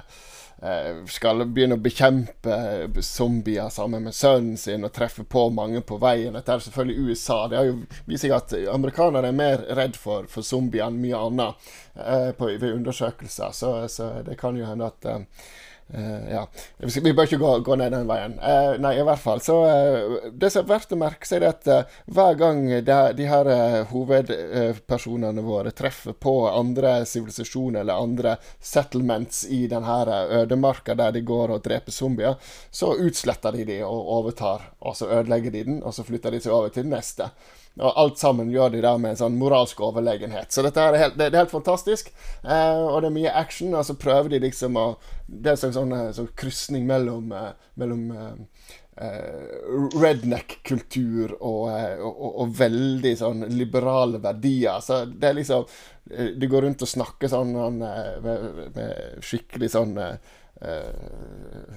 [0.62, 2.56] eh, skal begynne å bekjempe
[3.04, 6.34] zombier sammen med sønnen sin og treffe på mange på veien.
[6.36, 7.38] Dette er selvfølgelig USA.
[7.48, 7.76] Det har jo
[8.08, 12.50] vist seg at amerikanere er mer redd for, for zombier enn mye annet eh, på,
[12.54, 13.54] ved undersøkelser.
[13.54, 15.46] Så, så, det kan jo hende at eh,
[15.92, 16.46] Uh, ja.
[16.78, 18.38] Vi bør ikke gå, gå ned den veien.
[18.40, 19.42] Uh, nei, i hvert fall.
[19.44, 23.28] Så uh, Det som er verdt å merke seg, er at hver gang de, de
[23.28, 23.50] her
[23.90, 29.98] hovedpersonene våre treffer på andre sivilisasjoner eller andre settlements i denne
[30.40, 32.38] ødemarka der de går og dreper zombier,
[32.70, 36.42] så utsletter de de og overtar, og så ødelegger de den, og så flytter de
[36.42, 37.30] seg over til neste.
[37.80, 40.52] Og alt sammen gjør de der med en sånn moralsk overlegenhet.
[40.54, 42.12] Så dette er helt, det, det er helt fantastisk.
[42.44, 43.74] Eh, og det er mye action.
[43.74, 44.86] Og så prøver de liksom å
[45.26, 47.50] Det er en sånn, sånn krysning mellom, eh,
[47.80, 48.44] mellom eh,
[49.96, 54.78] redneck-kultur og, eh, og, og, og, veldig sånn liberale verdier.
[54.84, 55.66] Så det er liksom
[56.10, 58.30] eh, De går rundt og snakker sånn med,
[58.76, 60.34] med skikkelig sånn eh,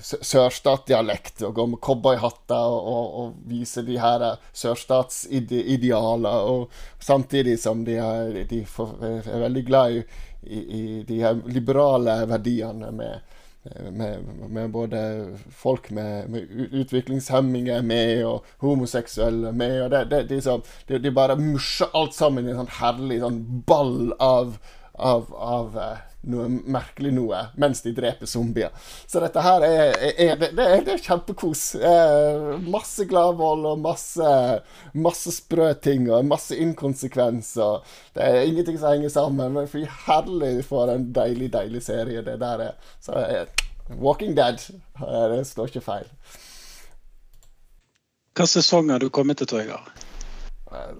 [0.01, 6.51] sørstatsdialekt og går med cowboyhatter og, og, og, viser de her sørstatsidealer.
[6.51, 6.69] Og
[6.99, 10.03] samtidig som de er, de er veldig glad i,
[10.43, 13.35] i, i, de her liberale verdiene med,
[13.91, 15.01] med, med både
[15.51, 19.81] folk med, med, utviklingshemminger med, og homoseksuelle med.
[19.81, 23.21] og det, det, de, som, de, de, bare musjer alt sammen i en sånn herlig
[23.23, 24.59] sånn ball av,
[24.93, 28.71] av, av eh, noe merkelig noe mens de dreper zombier.
[29.07, 31.63] Så dette her er, er, er, det, er, det er kjempekos.
[31.75, 34.31] Eh, masse gladvold og masse,
[34.97, 37.85] masse sprø ting og masse inkonsekvenser.
[38.17, 39.55] Det er ingenting som henger sammen.
[39.55, 42.91] Men fy herlig for en deilig, deilig serie det der er.
[43.03, 43.47] Så eh,
[43.95, 44.61] Walking Dead,
[44.99, 46.07] eh, det står ikke feil.
[48.37, 49.81] Hva sesong har du kommet til, Torgeir?
[50.67, 50.97] Jeg,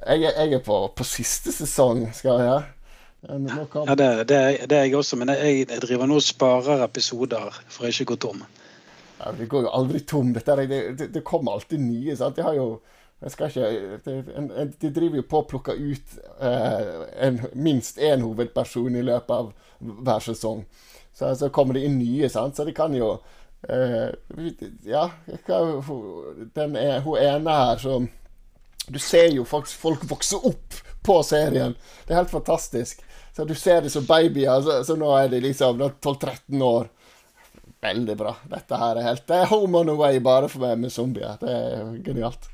[0.00, 2.68] jeg, jeg, er på, på siste sesong, skal jeg.
[3.22, 4.38] Ja, det, det,
[4.70, 8.14] det, er jeg også, men jeg, jeg driver nå og sparer episoder for å ikke
[8.14, 8.44] gå tom.
[9.18, 10.32] Ja, det går jo aldri tom.
[10.32, 12.16] Dette, det, det, kommer alltid nye.
[12.16, 12.36] sant?
[12.36, 12.80] De har jo
[13.20, 18.96] jeg skal ikke, De driver jo på å plukke ut eh, en, minst én hovedperson
[18.96, 19.50] i løpet av
[19.80, 20.64] hver sesong.
[21.12, 22.56] Så, så kommer det inn nye, sant?
[22.56, 23.18] så de kan jo
[23.68, 24.08] eh,
[24.88, 25.10] Ja,
[26.56, 28.08] den er, hun ene her som
[28.88, 31.76] Du ser jo faktisk folk vokse opp på serien.
[32.06, 33.04] Det er helt fantastisk.
[33.36, 36.88] Så du ser det som babyer, så, så nå er de liksom 12-13 år.
[37.80, 38.34] Veldig bra.
[38.50, 41.38] Dette her er helt Det er home on away bare for meg med zombier.
[41.40, 42.50] Det er genialt.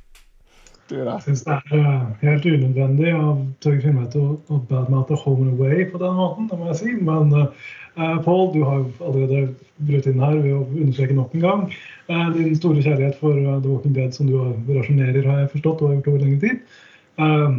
[0.86, 1.16] Du da?
[1.16, 5.82] Jeg syns det er eh, helt unødvendig av Torgeir Finnveit å, badmate home and away
[5.90, 6.92] på den måten, det må jeg si.
[7.08, 9.40] Men uh, Pål, du har jo allerede
[9.88, 11.64] brutt inn her ved å understreke nok en gang
[12.12, 14.36] uh, din store kjærlighet for uh, The Walking Dead, som du
[14.76, 16.78] rasjonerer, har jeg forstått, og har gjort over lengre tid.
[17.18, 17.58] Uh,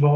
[0.00, 0.12] hva,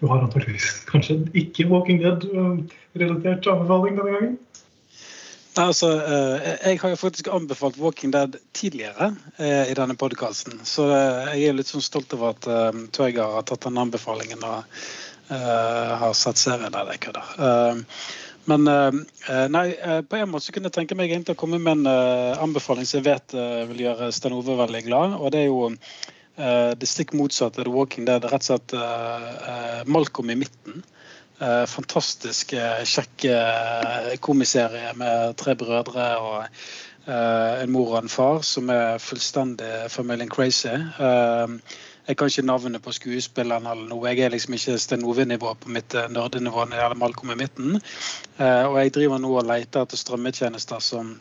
[0.00, 4.36] du har antakeligvis kanskje ikke Walking Dead-relatert anbefaling denne gangen?
[5.58, 10.60] Altså, eh, Jeg har jo faktisk anbefalt Walking Dead tidligere eh, i denne podkasten.
[10.64, 14.64] Så eh, jeg er litt sånn stolt over at uh, har tatt den anbefalingen og
[15.28, 16.88] har sett serien der.
[16.94, 17.82] Jeg kødder.
[18.48, 18.62] Men
[19.52, 19.64] nei,
[20.08, 23.02] på en måte så kunne jeg tenke meg egentlig å komme med en anbefaling som
[23.02, 23.34] jeg vet
[23.68, 25.18] vil gjøre Sten Ove veldig glad.
[25.20, 25.68] og det er jo
[26.38, 28.24] det stikk motsatte The Walking Dead.
[28.30, 30.84] Rett og slett uh, Malcolm i midten.
[31.70, 32.50] Fantastisk
[32.90, 33.24] kjekk
[34.26, 36.48] komiserie med tre brødre og
[37.06, 40.66] en mor og en far som er fullstendig familien crazy.
[40.66, 44.10] jeg kan ikke navnet på skuespilleren eller noe.
[44.10, 47.80] Jeg er liksom ikke Sten Ove-nivå på mitt nerdenivå når det gjelder Malcolm i midten.
[48.42, 51.20] og jeg driver nå og leter etter strømmetjenester som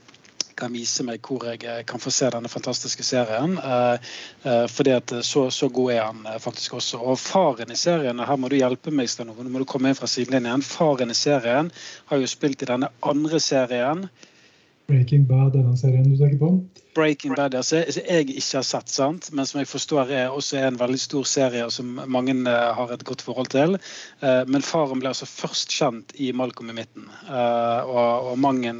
[0.57, 3.57] kan vise meg hvor jeg eh, kan få se denne fantastiske serien.
[3.57, 7.01] Eh, eh, fordi at så, så god er han faktisk også.
[7.01, 9.99] Og faren i serien, her må du hjelpe meg, Sten nå må du komme inn
[9.99, 10.65] fra sidelinjen.
[10.65, 11.71] Faren i serien
[12.09, 14.07] har jo spilt i denne andre serien
[14.87, 16.49] Breaking Bad er den serien du tenker på?
[16.95, 19.27] Breaking Bad, altså, jeg ikke har sett, sant?
[19.35, 23.03] men som jeg forstår er også en veldig stor serie som mange uh, har et
[23.05, 23.75] godt forhold til.
[24.23, 27.05] Uh, men faren ble altså først kjent i Malcolm i midten.
[27.27, 28.73] Uh, og, og mange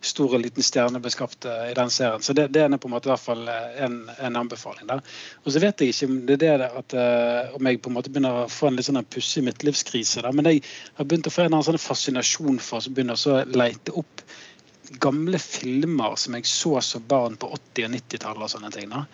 [0.00, 2.22] stor og liten stjerne ble skapt i den serien.
[2.22, 4.86] Så det, det, er på en måte i hvert fall en, en anbefaling.
[4.88, 5.02] der.
[5.42, 6.98] Og så vet jeg ikke om det er det at,
[7.58, 10.22] om jeg på en måte begynner å få en litt sånn pussig midtlivskrise.
[10.22, 10.30] Da.
[10.30, 10.62] Men jeg
[11.00, 14.22] har begynt å få en sånn fascinasjon for å begynne å leite opp
[14.90, 18.88] gamle filmer som jeg så som barn på 80- og 90-tallet og sånne ting.
[18.92, 19.04] da.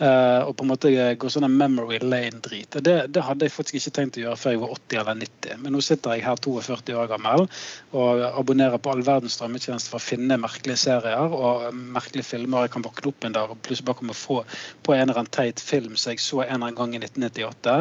[0.00, 0.90] Uh, og på en måte
[1.20, 2.78] gå sånn memory lane-drit.
[2.80, 5.58] Det, det, hadde jeg faktisk ikke tenkt å gjøre før jeg var 80 eller 90.
[5.60, 7.44] Men nå sitter jeg her 42 år gammel
[7.92, 12.64] og abonnerer på all verdens strømmetjenester for å finne merkelige serier og merkelige filmer.
[12.64, 14.38] Jeg kan våkne opp en dag og plutselig bare komme få
[14.86, 17.76] på en eller annen teit film som jeg så en eller annen gang i 1998.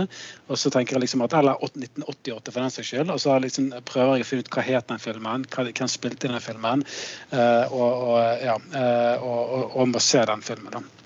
[0.50, 3.16] Og så tenker jeg liksom at, Eller 1988 for den saks skyld.
[3.16, 6.44] Og så liksom prøver jeg å finne ut hva het den filmen, hvem spilte den
[6.44, 6.84] filmen.
[7.32, 8.60] Uh, og, og, ja,
[9.24, 10.74] og, og, og, må se den filmen.
[10.76, 10.99] da.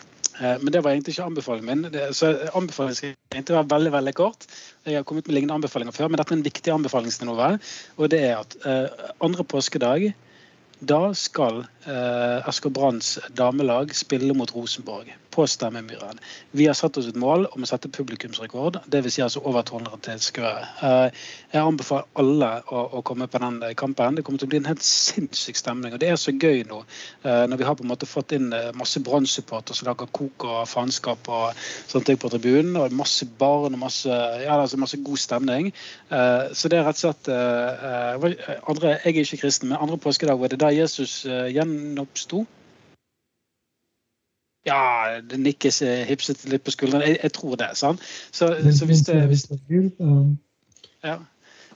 [0.43, 2.13] Eh, men det var egentlig ikke anbefalingen min.
[2.13, 4.47] Så Anbefalingen skal egentlig være veldig veldig kort.
[4.85, 7.49] Jeg har kommet med lignende anbefalinger før, men dette er en viktig anbefaling til noe.
[7.97, 10.09] Og det er at uh, andre påskedag
[10.89, 16.19] da skal eh, SK Branns damelag spille mot Rosenborg på Stemmemyren.
[16.51, 19.15] Vi har satt oss et mål om å sette publikumsrekord, dvs.
[19.15, 20.67] Si altså over 200 tilskuere.
[20.85, 21.23] Eh,
[21.53, 24.17] jeg anbefaler alle å, å, komme på den kampen.
[24.17, 25.95] Det kommer til å bli en helt sinnssyk stemning.
[25.95, 28.51] og Det er så gøy nå eh, når vi har på en måte fått inn
[28.53, 31.63] eh, masse Brann-supportere som lager kok og faenskap og
[31.93, 32.77] ting på tribunen.
[32.81, 35.71] Og masse barn og masse, ja, altså masse god stemning.
[36.13, 39.97] Eh, så det er rett og slett eh, andre, Jeg er ikke kristen, men andre
[40.01, 42.45] påskedag var det da Jesus gjenoppsto.
[44.63, 47.11] Ja, det nikkes eh, hipset litt på skuldrene.
[47.11, 47.73] Jeg, jeg, tror det.
[47.75, 48.03] sant?
[48.31, 49.47] Så, så hvis det hvis,
[51.03, 51.19] ja.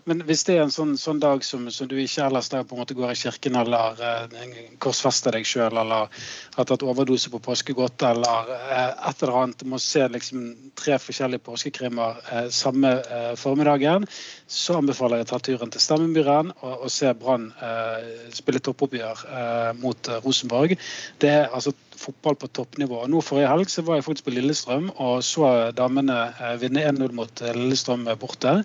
[0.08, 2.78] Men hvis det er en sånn, sånn dag som, som, du ikke ellers der på
[2.78, 4.46] en måte går i kirken eller eh,
[4.80, 6.08] korsfester deg sjøl eller
[6.56, 10.46] har tatt overdose på påskegodt eller eh, et eller annet, må se liksom
[10.80, 14.08] tre forskjellige påskekrimmer eh, samme eh, formiddagen,
[14.48, 19.26] så anbefaler jeg å ta turen til Stemmemyren og, og se Brann eh, spille toppoppgjør
[19.28, 20.78] eh, mot Rosenborg.
[21.20, 23.02] Det er altså fotball på toppnivå.
[23.04, 26.86] Og Nå Forrige helg så var jeg faktisk på Lillestrøm og så damene eh, vinne
[26.92, 28.60] 1-0 mot eh, Lillestrøm borte.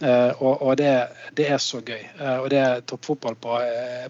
[0.00, 0.90] Eh, og, og det,
[1.36, 2.02] det, er så gøy.
[2.40, 3.58] Og det er toppfotball på,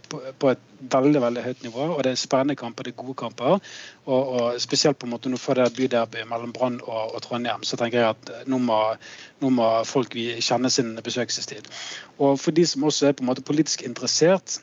[0.09, 1.89] på, på, et veldig veldig høyt nivå.
[1.97, 3.59] Og det er spennende kamper, det er gode kamper.
[4.11, 7.63] Og, og spesielt på en måte nå for det byderby mellom Brann og, og, Trondheim,
[7.67, 8.79] så tenker jeg at nå må,
[9.43, 11.69] nå må folk kjenne sin besøkelsestid.
[12.19, 14.59] Og for de som også er på en måte politisk interessert,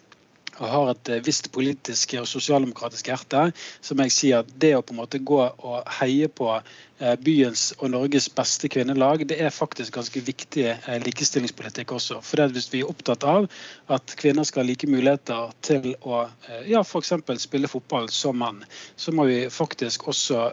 [0.58, 3.48] og har et eh, visst politisk og sosialdemokratisk hjerte,
[3.82, 6.52] så må jeg si at det å på en måte gå og heie på
[6.98, 12.24] Eh, byens og Norges beste kvinnelag, det er faktisk ganske viktig eh, likestillingspolitikk også.
[12.26, 13.46] For Hvis vi er opptatt av
[13.94, 16.24] at kvinner skal ha like muligheter til å
[16.66, 17.14] ja, f.eks.
[17.44, 18.64] spille fotball som menn,
[18.98, 20.48] så må vi faktisk også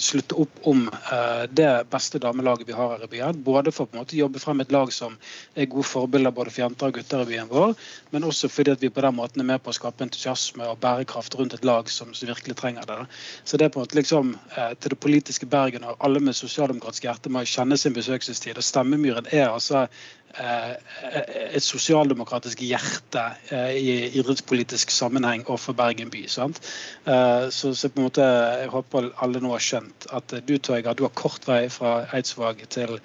[0.00, 0.84] slutte opp om
[1.56, 3.40] det beste damelaget vi har her i byen.
[3.46, 5.16] Både for på en måte jobbe frem et lag som
[5.54, 7.74] er gode forbilder både for jenter og gutter i byen vår,
[8.12, 10.80] men også fordi at vi på den måten er med på å skape entusiasme og
[10.82, 12.98] bærekraft rundt et lag som, virkelig trenger det.
[13.44, 16.36] Så det er på en måte liksom uh, til det politiske Bergen og alle med
[16.36, 18.58] sosialdemokratisk hjerte må kjenne sin besøkelsestid.
[18.58, 20.72] Og Stemmemyren er altså eh,
[21.56, 23.22] et sosialdemokratisk hjerte
[23.54, 26.24] eh, i idrettspolitisk sammenheng og for Bergen by.
[26.30, 26.60] sant?
[27.04, 28.26] Eh, så, så, på en måte,
[28.62, 32.66] jeg håper alle nå har skjønt at du Tøyga, du har kort vei fra Eidsvåg
[32.72, 32.98] til,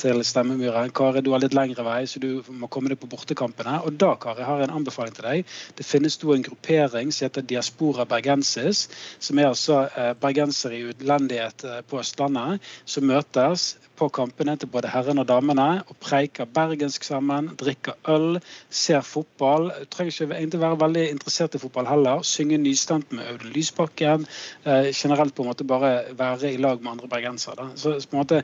[0.00, 0.86] til stemmemyra.
[0.96, 3.78] Kari, du har litt lengre vei, så du må komme deg på bortekampene.
[3.86, 5.56] Og da, Kari, har jeg en anbefaling til deg.
[5.78, 8.86] Det finnes da en gruppering som heter Diaspora bergensis,
[9.18, 14.68] som er altså eh, bergensere i utlendighet eh, på Østlandet, som møtes på kampene til
[14.68, 19.70] både herrene og damene og preiker bergensk sammen, drikker øl, ser fotball.
[19.72, 22.24] Du trenger ikke egentlig være veldig interessert i fotball heller.
[22.26, 24.26] Synge nystemt med Audun Lysbakken.
[24.64, 27.70] Eh, generelt på en måte bare være i lag med andre bergensere.
[27.76, 28.42] Så på en måte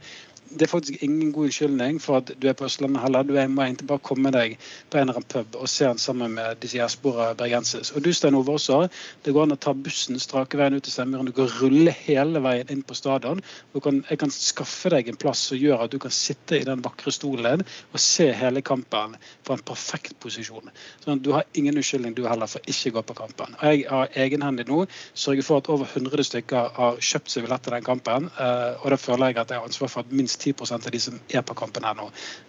[0.53, 3.23] det er faktisk ingen god unnskyldning for at du er på Østlandet heller.
[3.23, 4.59] Du må egentlig bare komme deg
[4.91, 7.93] på en eller annen pub og se den sammen med disse diaspora bergensis.
[7.97, 8.83] Og du Stein Ove også.
[9.25, 11.29] Det går an å ta bussen strake veien ut til Stemmeren.
[11.29, 13.41] Du kan rulle hele veien inn på stadion.
[13.83, 16.85] Kan, jeg kan skaffe deg en plass som gjør at du kan sitte i den
[16.85, 20.71] vakre stolen og se hele kampen fra en perfekt posisjon.
[21.05, 23.57] Sånn, du har ingen unnskyldning du heller for ikke å gå på kampen.
[23.59, 24.85] Og jeg har egenhendig nå
[25.15, 28.29] sørget for at over 100 stykker har kjøpt seg billett til den kampen.
[28.37, 31.01] Eh, og da føler jeg at jeg har ansvar for at minst 10 av de
[31.01, 32.09] som er på kampen her nå,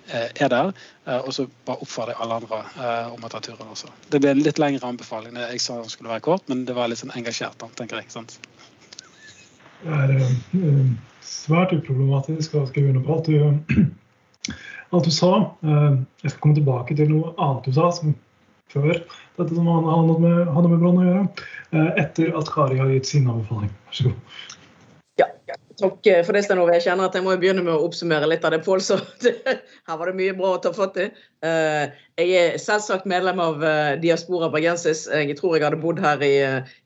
[0.10, 0.74] eh, er der.
[1.06, 3.92] Eh, og så bare oppfordrer jeg alle andre eh, om å ta turen også.
[4.10, 5.38] Det ble en litt lengre anbefaling.
[5.38, 8.10] Jeg sa den skulle være kort, men det var litt sånn engasjert, tenker jeg.
[8.14, 8.38] sant?
[9.84, 10.94] Det er
[11.28, 13.84] svært uproblematisk å skrive under på alt du,
[14.96, 15.34] alt du sa.
[15.64, 18.16] Jeg skal komme tilbake til noe annet du sa, som
[18.74, 18.96] før
[19.38, 21.26] dette som hadde med, med Brann å gjøre.
[22.00, 23.70] Etter at Kari har gitt sin anbefaling.
[23.90, 24.62] Vær så god.
[25.80, 26.76] Takk for det, Stein Ove.
[26.78, 29.00] Jeg kjenner at jeg må begynne med å oppsummere litt av det Pål sa.
[29.90, 31.08] Her var det mye bra å ta fatt i.
[32.16, 35.08] Eh, jeg er selvsagt medlem av eh, Diaspora Bergensis.
[35.10, 36.34] Jeg tror jeg hadde bodd her i,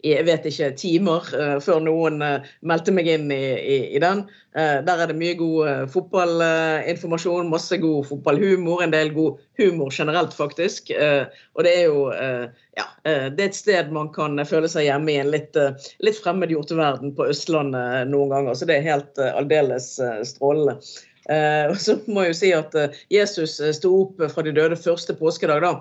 [0.08, 1.28] i jeg vet ikke, timer
[1.64, 2.24] før noen
[2.64, 4.24] meldte meg inn i, i, i den.
[4.58, 10.90] Der er det mye god fotballinformasjon, masse god fotballhumor, en del god humor generelt, faktisk.
[10.98, 15.20] Og det er jo ja, det er et sted man kan føle seg hjemme i
[15.22, 15.60] en litt,
[16.02, 18.58] litt fremmedgjorte verden på Østlandet noen ganger.
[18.58, 19.92] Så det er helt aldeles
[20.32, 20.80] strålende.
[21.28, 24.78] Eh, så må jeg jo si at eh, Jesus eh, sto opp fra de døde
[24.80, 25.64] første påskedag.
[25.66, 25.74] da.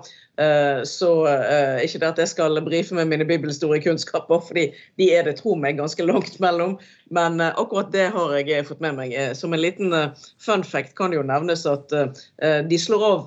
[0.85, 1.09] Så
[1.81, 4.67] ikke det at jeg skal brife med mine bibelhistoriekunnskaper, fordi
[5.01, 6.75] de er det, tro meg, ganske langt mellom.
[7.09, 9.15] Men akkurat det har jeg fått med meg.
[9.33, 9.95] Som en liten
[10.37, 11.89] fun fact kan det jo nevnes at
[12.69, 13.23] de slår av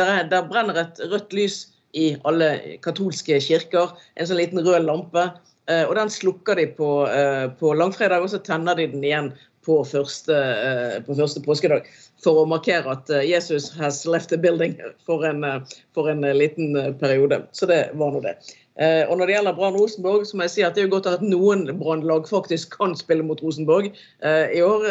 [0.00, 1.60] Der, der brenner et rødt lys
[1.94, 2.50] i alle
[2.82, 3.94] katolske kirker.
[4.18, 5.28] En sånn liten rød lampe.
[5.70, 6.90] Og den slukker de på,
[7.62, 9.30] på langfredag, og så tenner de den igjen
[9.68, 11.88] på første, eh, på første, påskedag.
[12.24, 16.24] For å markere at eh, Jesus has left the building for en, eh, for en
[16.24, 17.42] liten periode.
[17.52, 18.38] Så det var nå det.
[18.78, 21.08] Og Når det gjelder Brann Rosenborg, så må jeg si at det er jo godt
[21.10, 24.84] at noen Brann-lag faktisk kan spille mot Rosenborg i år.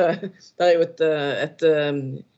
[0.60, 1.64] Det er jo et, et,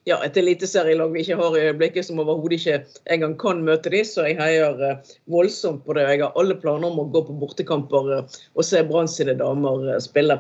[0.05, 4.05] ja, et eliteserielag vi ikke har i øyeblikket, som overhodet ikke engang kan møte dem,
[4.05, 6.05] så jeg heier voldsomt på det.
[6.11, 10.37] Jeg har alle planer om å gå på bortekamper og se Brann sine damer spille.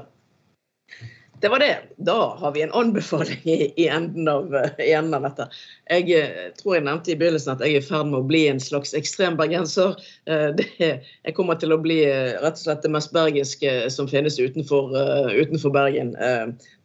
[1.41, 1.77] Det var det.
[1.97, 5.45] Da har vi en anbefaling i, i, enden, av, i enden, av, dette.
[5.87, 8.41] Jeg eh, tror jeg nevnte i begynnelsen at jeg er i ferd med å bli
[8.51, 9.95] en slags ekstrem bergenser.
[10.27, 14.39] Eh, jeg kommer til å bli eh, rett og slett det mest bergenske som finnes
[14.39, 14.91] utenfor,
[15.35, 16.11] utenfor Bergen.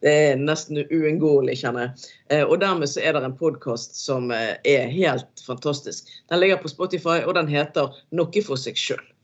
[0.03, 2.45] Det er nesten uunngåelig, kjenner jeg.
[2.45, 6.07] Og dermed så er det en podkast som er helt fantastisk.
[6.31, 9.14] Den ligger på Spotify, og den heter 'Noe for seg sjøl'.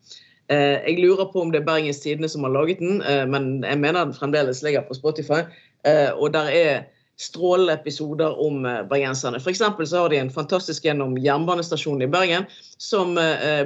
[0.51, 3.63] Eh, jeg lurer på om det er Bergens Tidende som har laget den, eh, men
[3.63, 5.45] jeg mener den fremdeles ligger på Spotify.
[5.87, 6.83] Eh, og der er
[7.21, 9.37] strålende episoder om bergenserne.
[9.37, 9.61] F.eks.
[9.85, 12.47] så har de en fantastisk gjennom jernbanestasjonen i Bergen,
[12.81, 13.13] som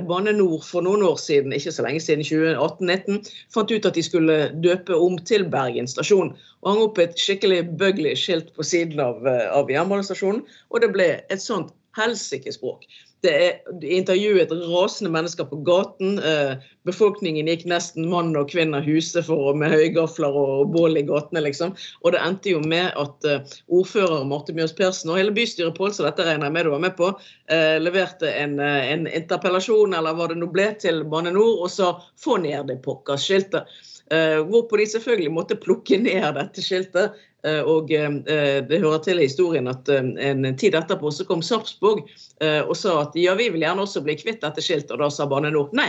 [0.09, 4.03] Bane Nor for noen år siden, ikke så lenge siden, 2018-2019, fant ut at de
[4.03, 6.33] skulle døpe om til Bergen stasjon.
[6.65, 10.43] Og hang opp et skikkelig bugly skilt på siden av, av jernbanestasjonen.
[10.75, 12.83] Og det ble et sånt helsikespråk.
[13.23, 16.19] Det er intervjuet rasende mennesker på gaten.
[16.19, 21.41] Eh, befolkningen gikk nesten mann og kvinne huset for, med høygafler og bål i gatene,
[21.47, 21.73] liksom.
[22.03, 25.95] Og det endte jo med at uh, ordfører Marte Mjøs Persen og hele bystyret Pål,
[25.95, 30.17] så dette regner jeg med du var med på, uh, leverte en, en, interpellasjon, eller
[30.17, 33.69] hva det nå ble, til Bane Nor og sa få ned det pokkers skiltet.
[34.05, 37.15] Hvorpå de selvfølgelig måtte plukke ned dette skiltet.
[37.45, 38.17] Uh, og uh,
[38.65, 42.07] det hører til i historien at en tid etterpå så kom Sarpsborg
[42.41, 44.91] og sa at ja, vi vil gjerne også bli kvitt dette skiltet.
[44.95, 45.87] Og da sa Bane Nor nei,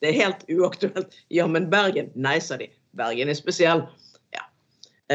[0.00, 1.12] det er helt uaktuelt.
[1.32, 2.08] Ja, men Bergen?
[2.14, 2.70] Nei, sa de.
[2.96, 3.82] Bergen er spesiell.
[4.32, 4.46] Ja.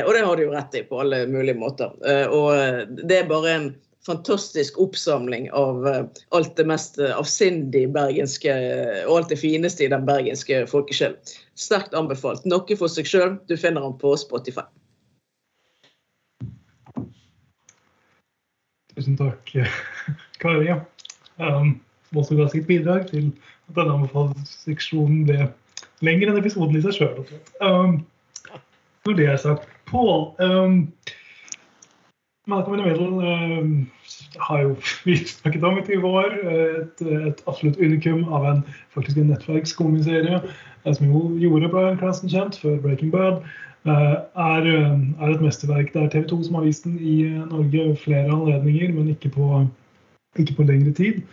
[0.04, 1.96] Og det har de jo rett i på alle mulige måter.
[2.30, 3.72] Og det er bare en
[4.06, 5.88] fantastisk oppsamling av
[6.30, 8.54] alt det mest avsindig bergenske
[9.08, 11.18] og alt det fineste i den bergenske folkesjelen.
[11.58, 12.46] Sterkt anbefalt.
[12.50, 13.36] Noe for seg sjøl.
[13.50, 14.66] Du finner den på Spotify.
[19.02, 19.50] Tusen takk,
[20.42, 20.70] Kari.
[21.42, 21.80] Um,
[22.10, 23.32] som også ga sitt bidrag til
[23.66, 25.48] at denne anbefalingsseksjonen ble
[26.06, 27.24] lengre enn episoden i seg sjøl.
[27.66, 27.96] Um,
[29.08, 30.76] når det er sagt, Pål um,
[32.46, 33.74] Malcolm in the Middle um,
[34.38, 34.78] har jo
[35.08, 36.38] vi snakket om i 20 år.
[36.54, 42.62] Et, et absolutt unikum av en faktisk en nettverkskomieserie eh, som jo gjorde Cranston kjent
[42.62, 43.42] før Breaking Bad.
[43.86, 44.68] Eh, er,
[45.22, 45.94] er, et mesterverk.
[45.94, 47.16] Det er TV 2 som har vist den i
[47.50, 49.64] Norge flere anledninger, men ikke på,
[50.38, 51.24] ikke på lengre tid.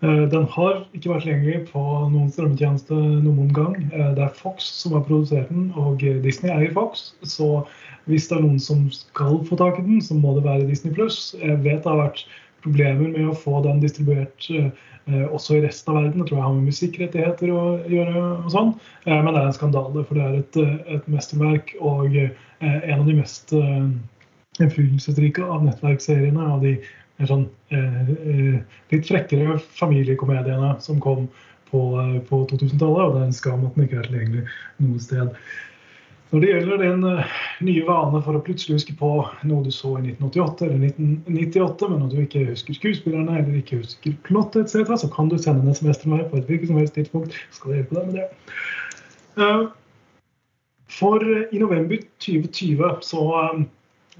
[0.00, 1.82] Eh, den har ikke vært lenger på
[2.14, 2.96] noen strømmetjeneste
[3.26, 3.76] noen gang.
[3.92, 7.10] Det er Fox som har produsert den, og Disney eier Fox.
[7.20, 7.66] Så
[8.08, 10.96] hvis det er noen som skal få tak i den, så må det være Disney
[10.96, 11.34] pluss.
[11.36, 12.24] Jeg vet det har vært
[12.64, 16.20] problemer med å få den distribuert eh, også i resten av verden.
[16.20, 18.72] Det tror jeg har med musikkrettigheter å gjøre og sånn.
[19.06, 22.32] Eh, men det er en skandale, for det er et, eh, et mesterverk og eh,
[22.62, 23.84] en av de mest eh,
[24.60, 26.50] innflytelsesrike av nettverksseriene.
[26.56, 26.76] Av de
[27.28, 28.60] sånn, eh,
[28.92, 31.28] litt frekkere familiekomediene som kom
[31.70, 31.82] på,
[32.28, 33.02] på 2000-tallet.
[33.06, 34.46] Og det er en skam at den ikke er tilgjengelig
[34.84, 35.34] noe sted.
[36.30, 37.30] Når det gjelder den uh,
[37.66, 39.08] nye vane for å plutselig huske på
[39.50, 43.80] noe du så i 1988 eller 1998, men at du ikke husker skuespillerne eller ikke
[43.80, 46.78] husker plottet etc., så kan du sende en SMS til meg på et hvilket som
[46.78, 47.34] helst tidspunkt.
[47.56, 48.28] skal jeg hjelpe deg med det.
[49.40, 49.64] Uh,
[51.00, 53.26] for uh, i november 2020 så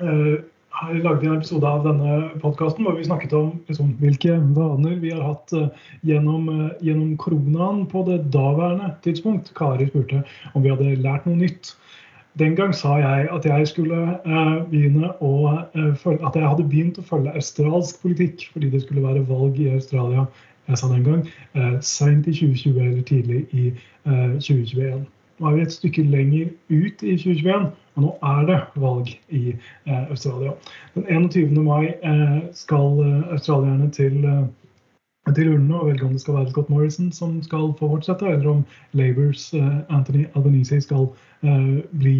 [0.01, 5.23] lagde en episode av denne podkasten hvor vi snakket om liksom, hvilke vaner vi har
[5.29, 5.55] hatt
[6.07, 9.55] gjennom, uh, gjennom, koronaen på det daværende tidspunkt.
[9.55, 10.25] Kari spurte
[10.57, 11.77] om vi hadde lært noe nytt.
[12.39, 15.33] Den gang sa jeg at jeg skulle uh, begynne å
[15.99, 19.73] følge, at jeg hadde begynt å følge australsk politikk fordi det skulle være valg i
[19.75, 20.29] Australia
[20.71, 21.23] jeg sa den gang,
[21.83, 23.73] seint i 2020 eller tidlig i
[24.05, 25.01] 2021.
[25.41, 29.55] Nå er vi et stykke lenger ut i 2021, og nå er det valg i
[29.55, 30.53] eh, Australia.
[30.95, 31.63] Den 21.
[31.65, 34.43] mai eh, skal eh, australierne til, eh,
[35.37, 38.51] til urnene og velge om det skal være Scott Morrison som skal få fortsette, eller
[38.51, 41.09] om Labours eh, Anthony Albanese skal
[41.43, 42.19] eh, bli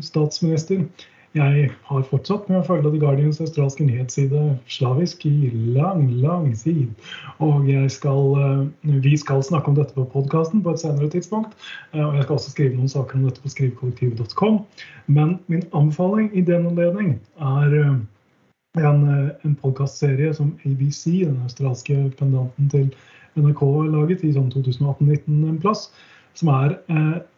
[0.00, 0.84] statsminister.
[1.32, 6.90] Jeg har fortsatt med å følge The Guardians australske nyhetsside slavisk i lang, lang tid.
[7.40, 11.56] Og skal, eh, vi skal snakke om dette på podkasten på et senere tidspunkt.
[11.94, 14.60] Eh, og jeg skal også skrive noen saker om dette på skrivekollektivet.com.
[15.06, 17.96] Men min anbefaling i den anledning er eh,
[18.80, 19.02] en,
[19.44, 22.88] en podkastserie som ABC, den australske pendanten til
[23.36, 23.62] NRK,
[23.92, 25.90] laget i sånn 2018-19 en plass.
[26.38, 26.78] Som er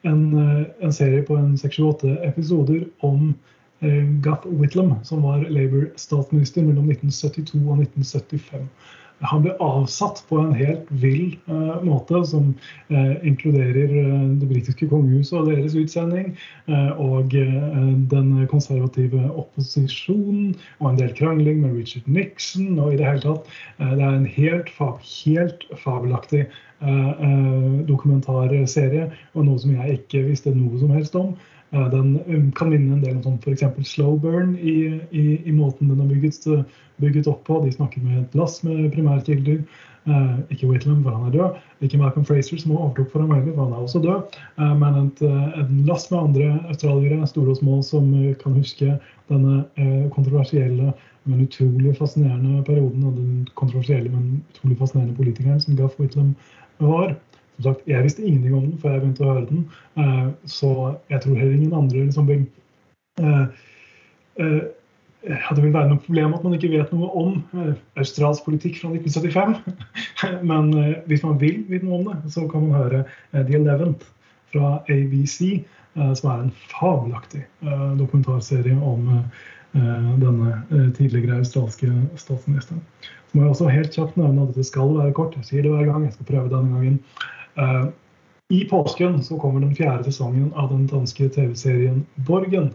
[0.06, 3.32] en, en serie på en 6-8 episoder om
[3.84, 8.68] Eh, Guth Whitlam, som var Labour-statsminister mellom 1972 og 1975.
[9.22, 12.50] Han ble avsatt på en helt vill uh, måte, som
[12.90, 16.34] uh, inkluderer uh, det britiske kongehuset og deres utsending,
[16.98, 23.22] og den konservative opposisjonen, og en del krangling med Richard Nixon, og i det hele
[23.22, 24.70] tatt Det er en helt,
[25.24, 26.46] helt fabelaktig
[27.88, 31.34] dokumentarserie, og noe som jeg ikke visste noe som helst om.
[31.74, 33.64] Den kan minne en del om sånn f.eks.
[33.88, 36.46] slow burn i, i, i, måten den er bygget,
[37.02, 37.58] bygget, opp på.
[37.64, 39.64] De snakker med et lass med primærkilder.
[40.06, 41.60] Eh, ikke Whitlam, for han er død.
[41.80, 44.36] Ikke Malcolm Fraser, som overtok for ham heller, for han er også død.
[44.60, 48.10] Eh, men et, et, lass med andre australiere, store og små, som
[48.42, 48.98] kan huske
[49.32, 50.92] denne eh, kontroversielle,
[51.24, 56.34] men utrolig fascinerende perioden, og den kontroversielle, men utrolig fascinerende politikeren som Gaff Whitlam
[56.78, 57.16] var.
[57.56, 59.66] Som sagt, Jeg visste ingenting om den før jeg begynte å høre den,
[59.98, 60.70] uh, så
[61.12, 63.44] jeg tror heller ingen andre liksom uh,
[64.40, 64.64] uh,
[65.24, 67.38] det vil være noe problem at man ikke vet noe om
[67.96, 69.54] australsk politikk fra 1975.
[70.50, 70.68] Men
[71.08, 73.00] hvis man vil vite noe om det, så kan man høre
[73.32, 74.04] The Eleventh
[74.52, 75.62] fra ABC,
[75.96, 77.40] som er en fabelaktig
[78.02, 79.08] dokumentarserie om
[80.20, 81.88] denne tidligere australske
[82.20, 82.84] statsministeren.
[83.34, 85.32] Så må jeg også helt kjapt nevne at dette skal være kort.
[85.40, 86.04] Jeg sier det hver gang.
[86.06, 87.00] Jeg skal prøve denne gangen.
[87.58, 87.88] Uh,
[88.48, 92.72] I påsken så kommer den fjerde sesongen av den danske TV-serien Borgen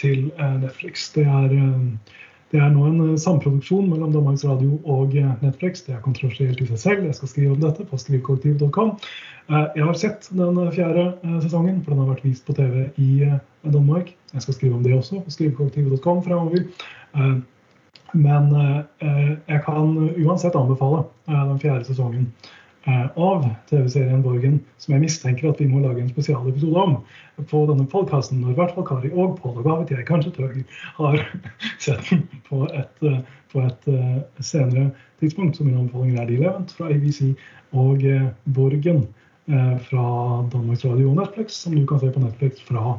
[0.00, 1.10] til uh, Netflix.
[1.14, 2.16] Det er, uh,
[2.52, 5.84] det er, nå en samproduksjon mellom Danmarks Radio og Netflix.
[5.86, 7.06] Det er kontroversielt i seg selv.
[7.08, 8.96] Jeg skal skrive om dette på skrivekollektiv.com.
[9.48, 11.06] Jeg har sett den fjerde
[11.42, 13.24] sesongen, for den har vært vist på TV i
[13.64, 14.12] Danmark.
[14.34, 16.68] Jeg skal skrive om det også på skrivkollektiv.com fremover.
[18.12, 18.52] Men
[19.00, 22.28] jeg kan uansett anbefale den fjerde sesongen.
[22.84, 26.96] Eh, av TV-serien Borgen, som jeg mistenker at vi må lage en spesialepisode om
[27.46, 28.40] på denne podkasten.
[28.42, 30.64] Når i hvert fall Kari og Pål, og Gavit, jeg kanskje Tøger,
[30.96, 31.20] har
[31.84, 33.20] sett den på et, eh,
[33.54, 34.88] på et uh, senere
[35.22, 35.56] tidspunkt.
[35.56, 37.20] Så min anbefaling er De Eleventh fra ABC
[37.72, 38.02] og
[38.56, 39.06] Borgen
[39.86, 40.06] fra
[40.52, 42.94] Danmarks Radio og Netflix, som du kan se på Netflix fra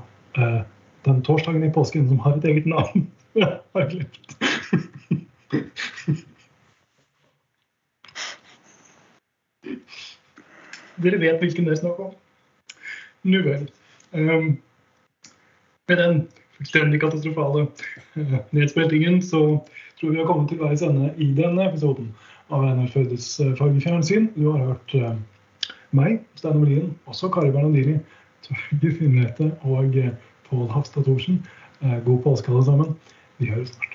[1.05, 3.07] den torsdagen i påsken som har et eget navn.
[3.35, 4.37] jeg har glemt.
[11.01, 12.13] Dere vet hvilken det er snakk om.
[13.23, 13.67] Nå vel.
[14.13, 14.49] Um,
[15.89, 16.19] med den
[16.57, 19.41] fullstendig katastrofale uh, nedspiltingen så
[19.99, 22.11] tror vi vi har kommet til veis ende i denne episoden
[22.53, 24.29] av Einar Førdes uh, fargefjernsyn.
[24.35, 25.15] Du har hørt uh,
[25.95, 27.97] meg, Steinar Melien, også Kari Bernadiri,
[28.45, 29.97] Torgeir Finnrete og
[30.49, 31.41] Pål Hafstad Thorsen.
[31.81, 32.95] god påske, alle sammen.
[33.39, 33.92] Vi høres snart.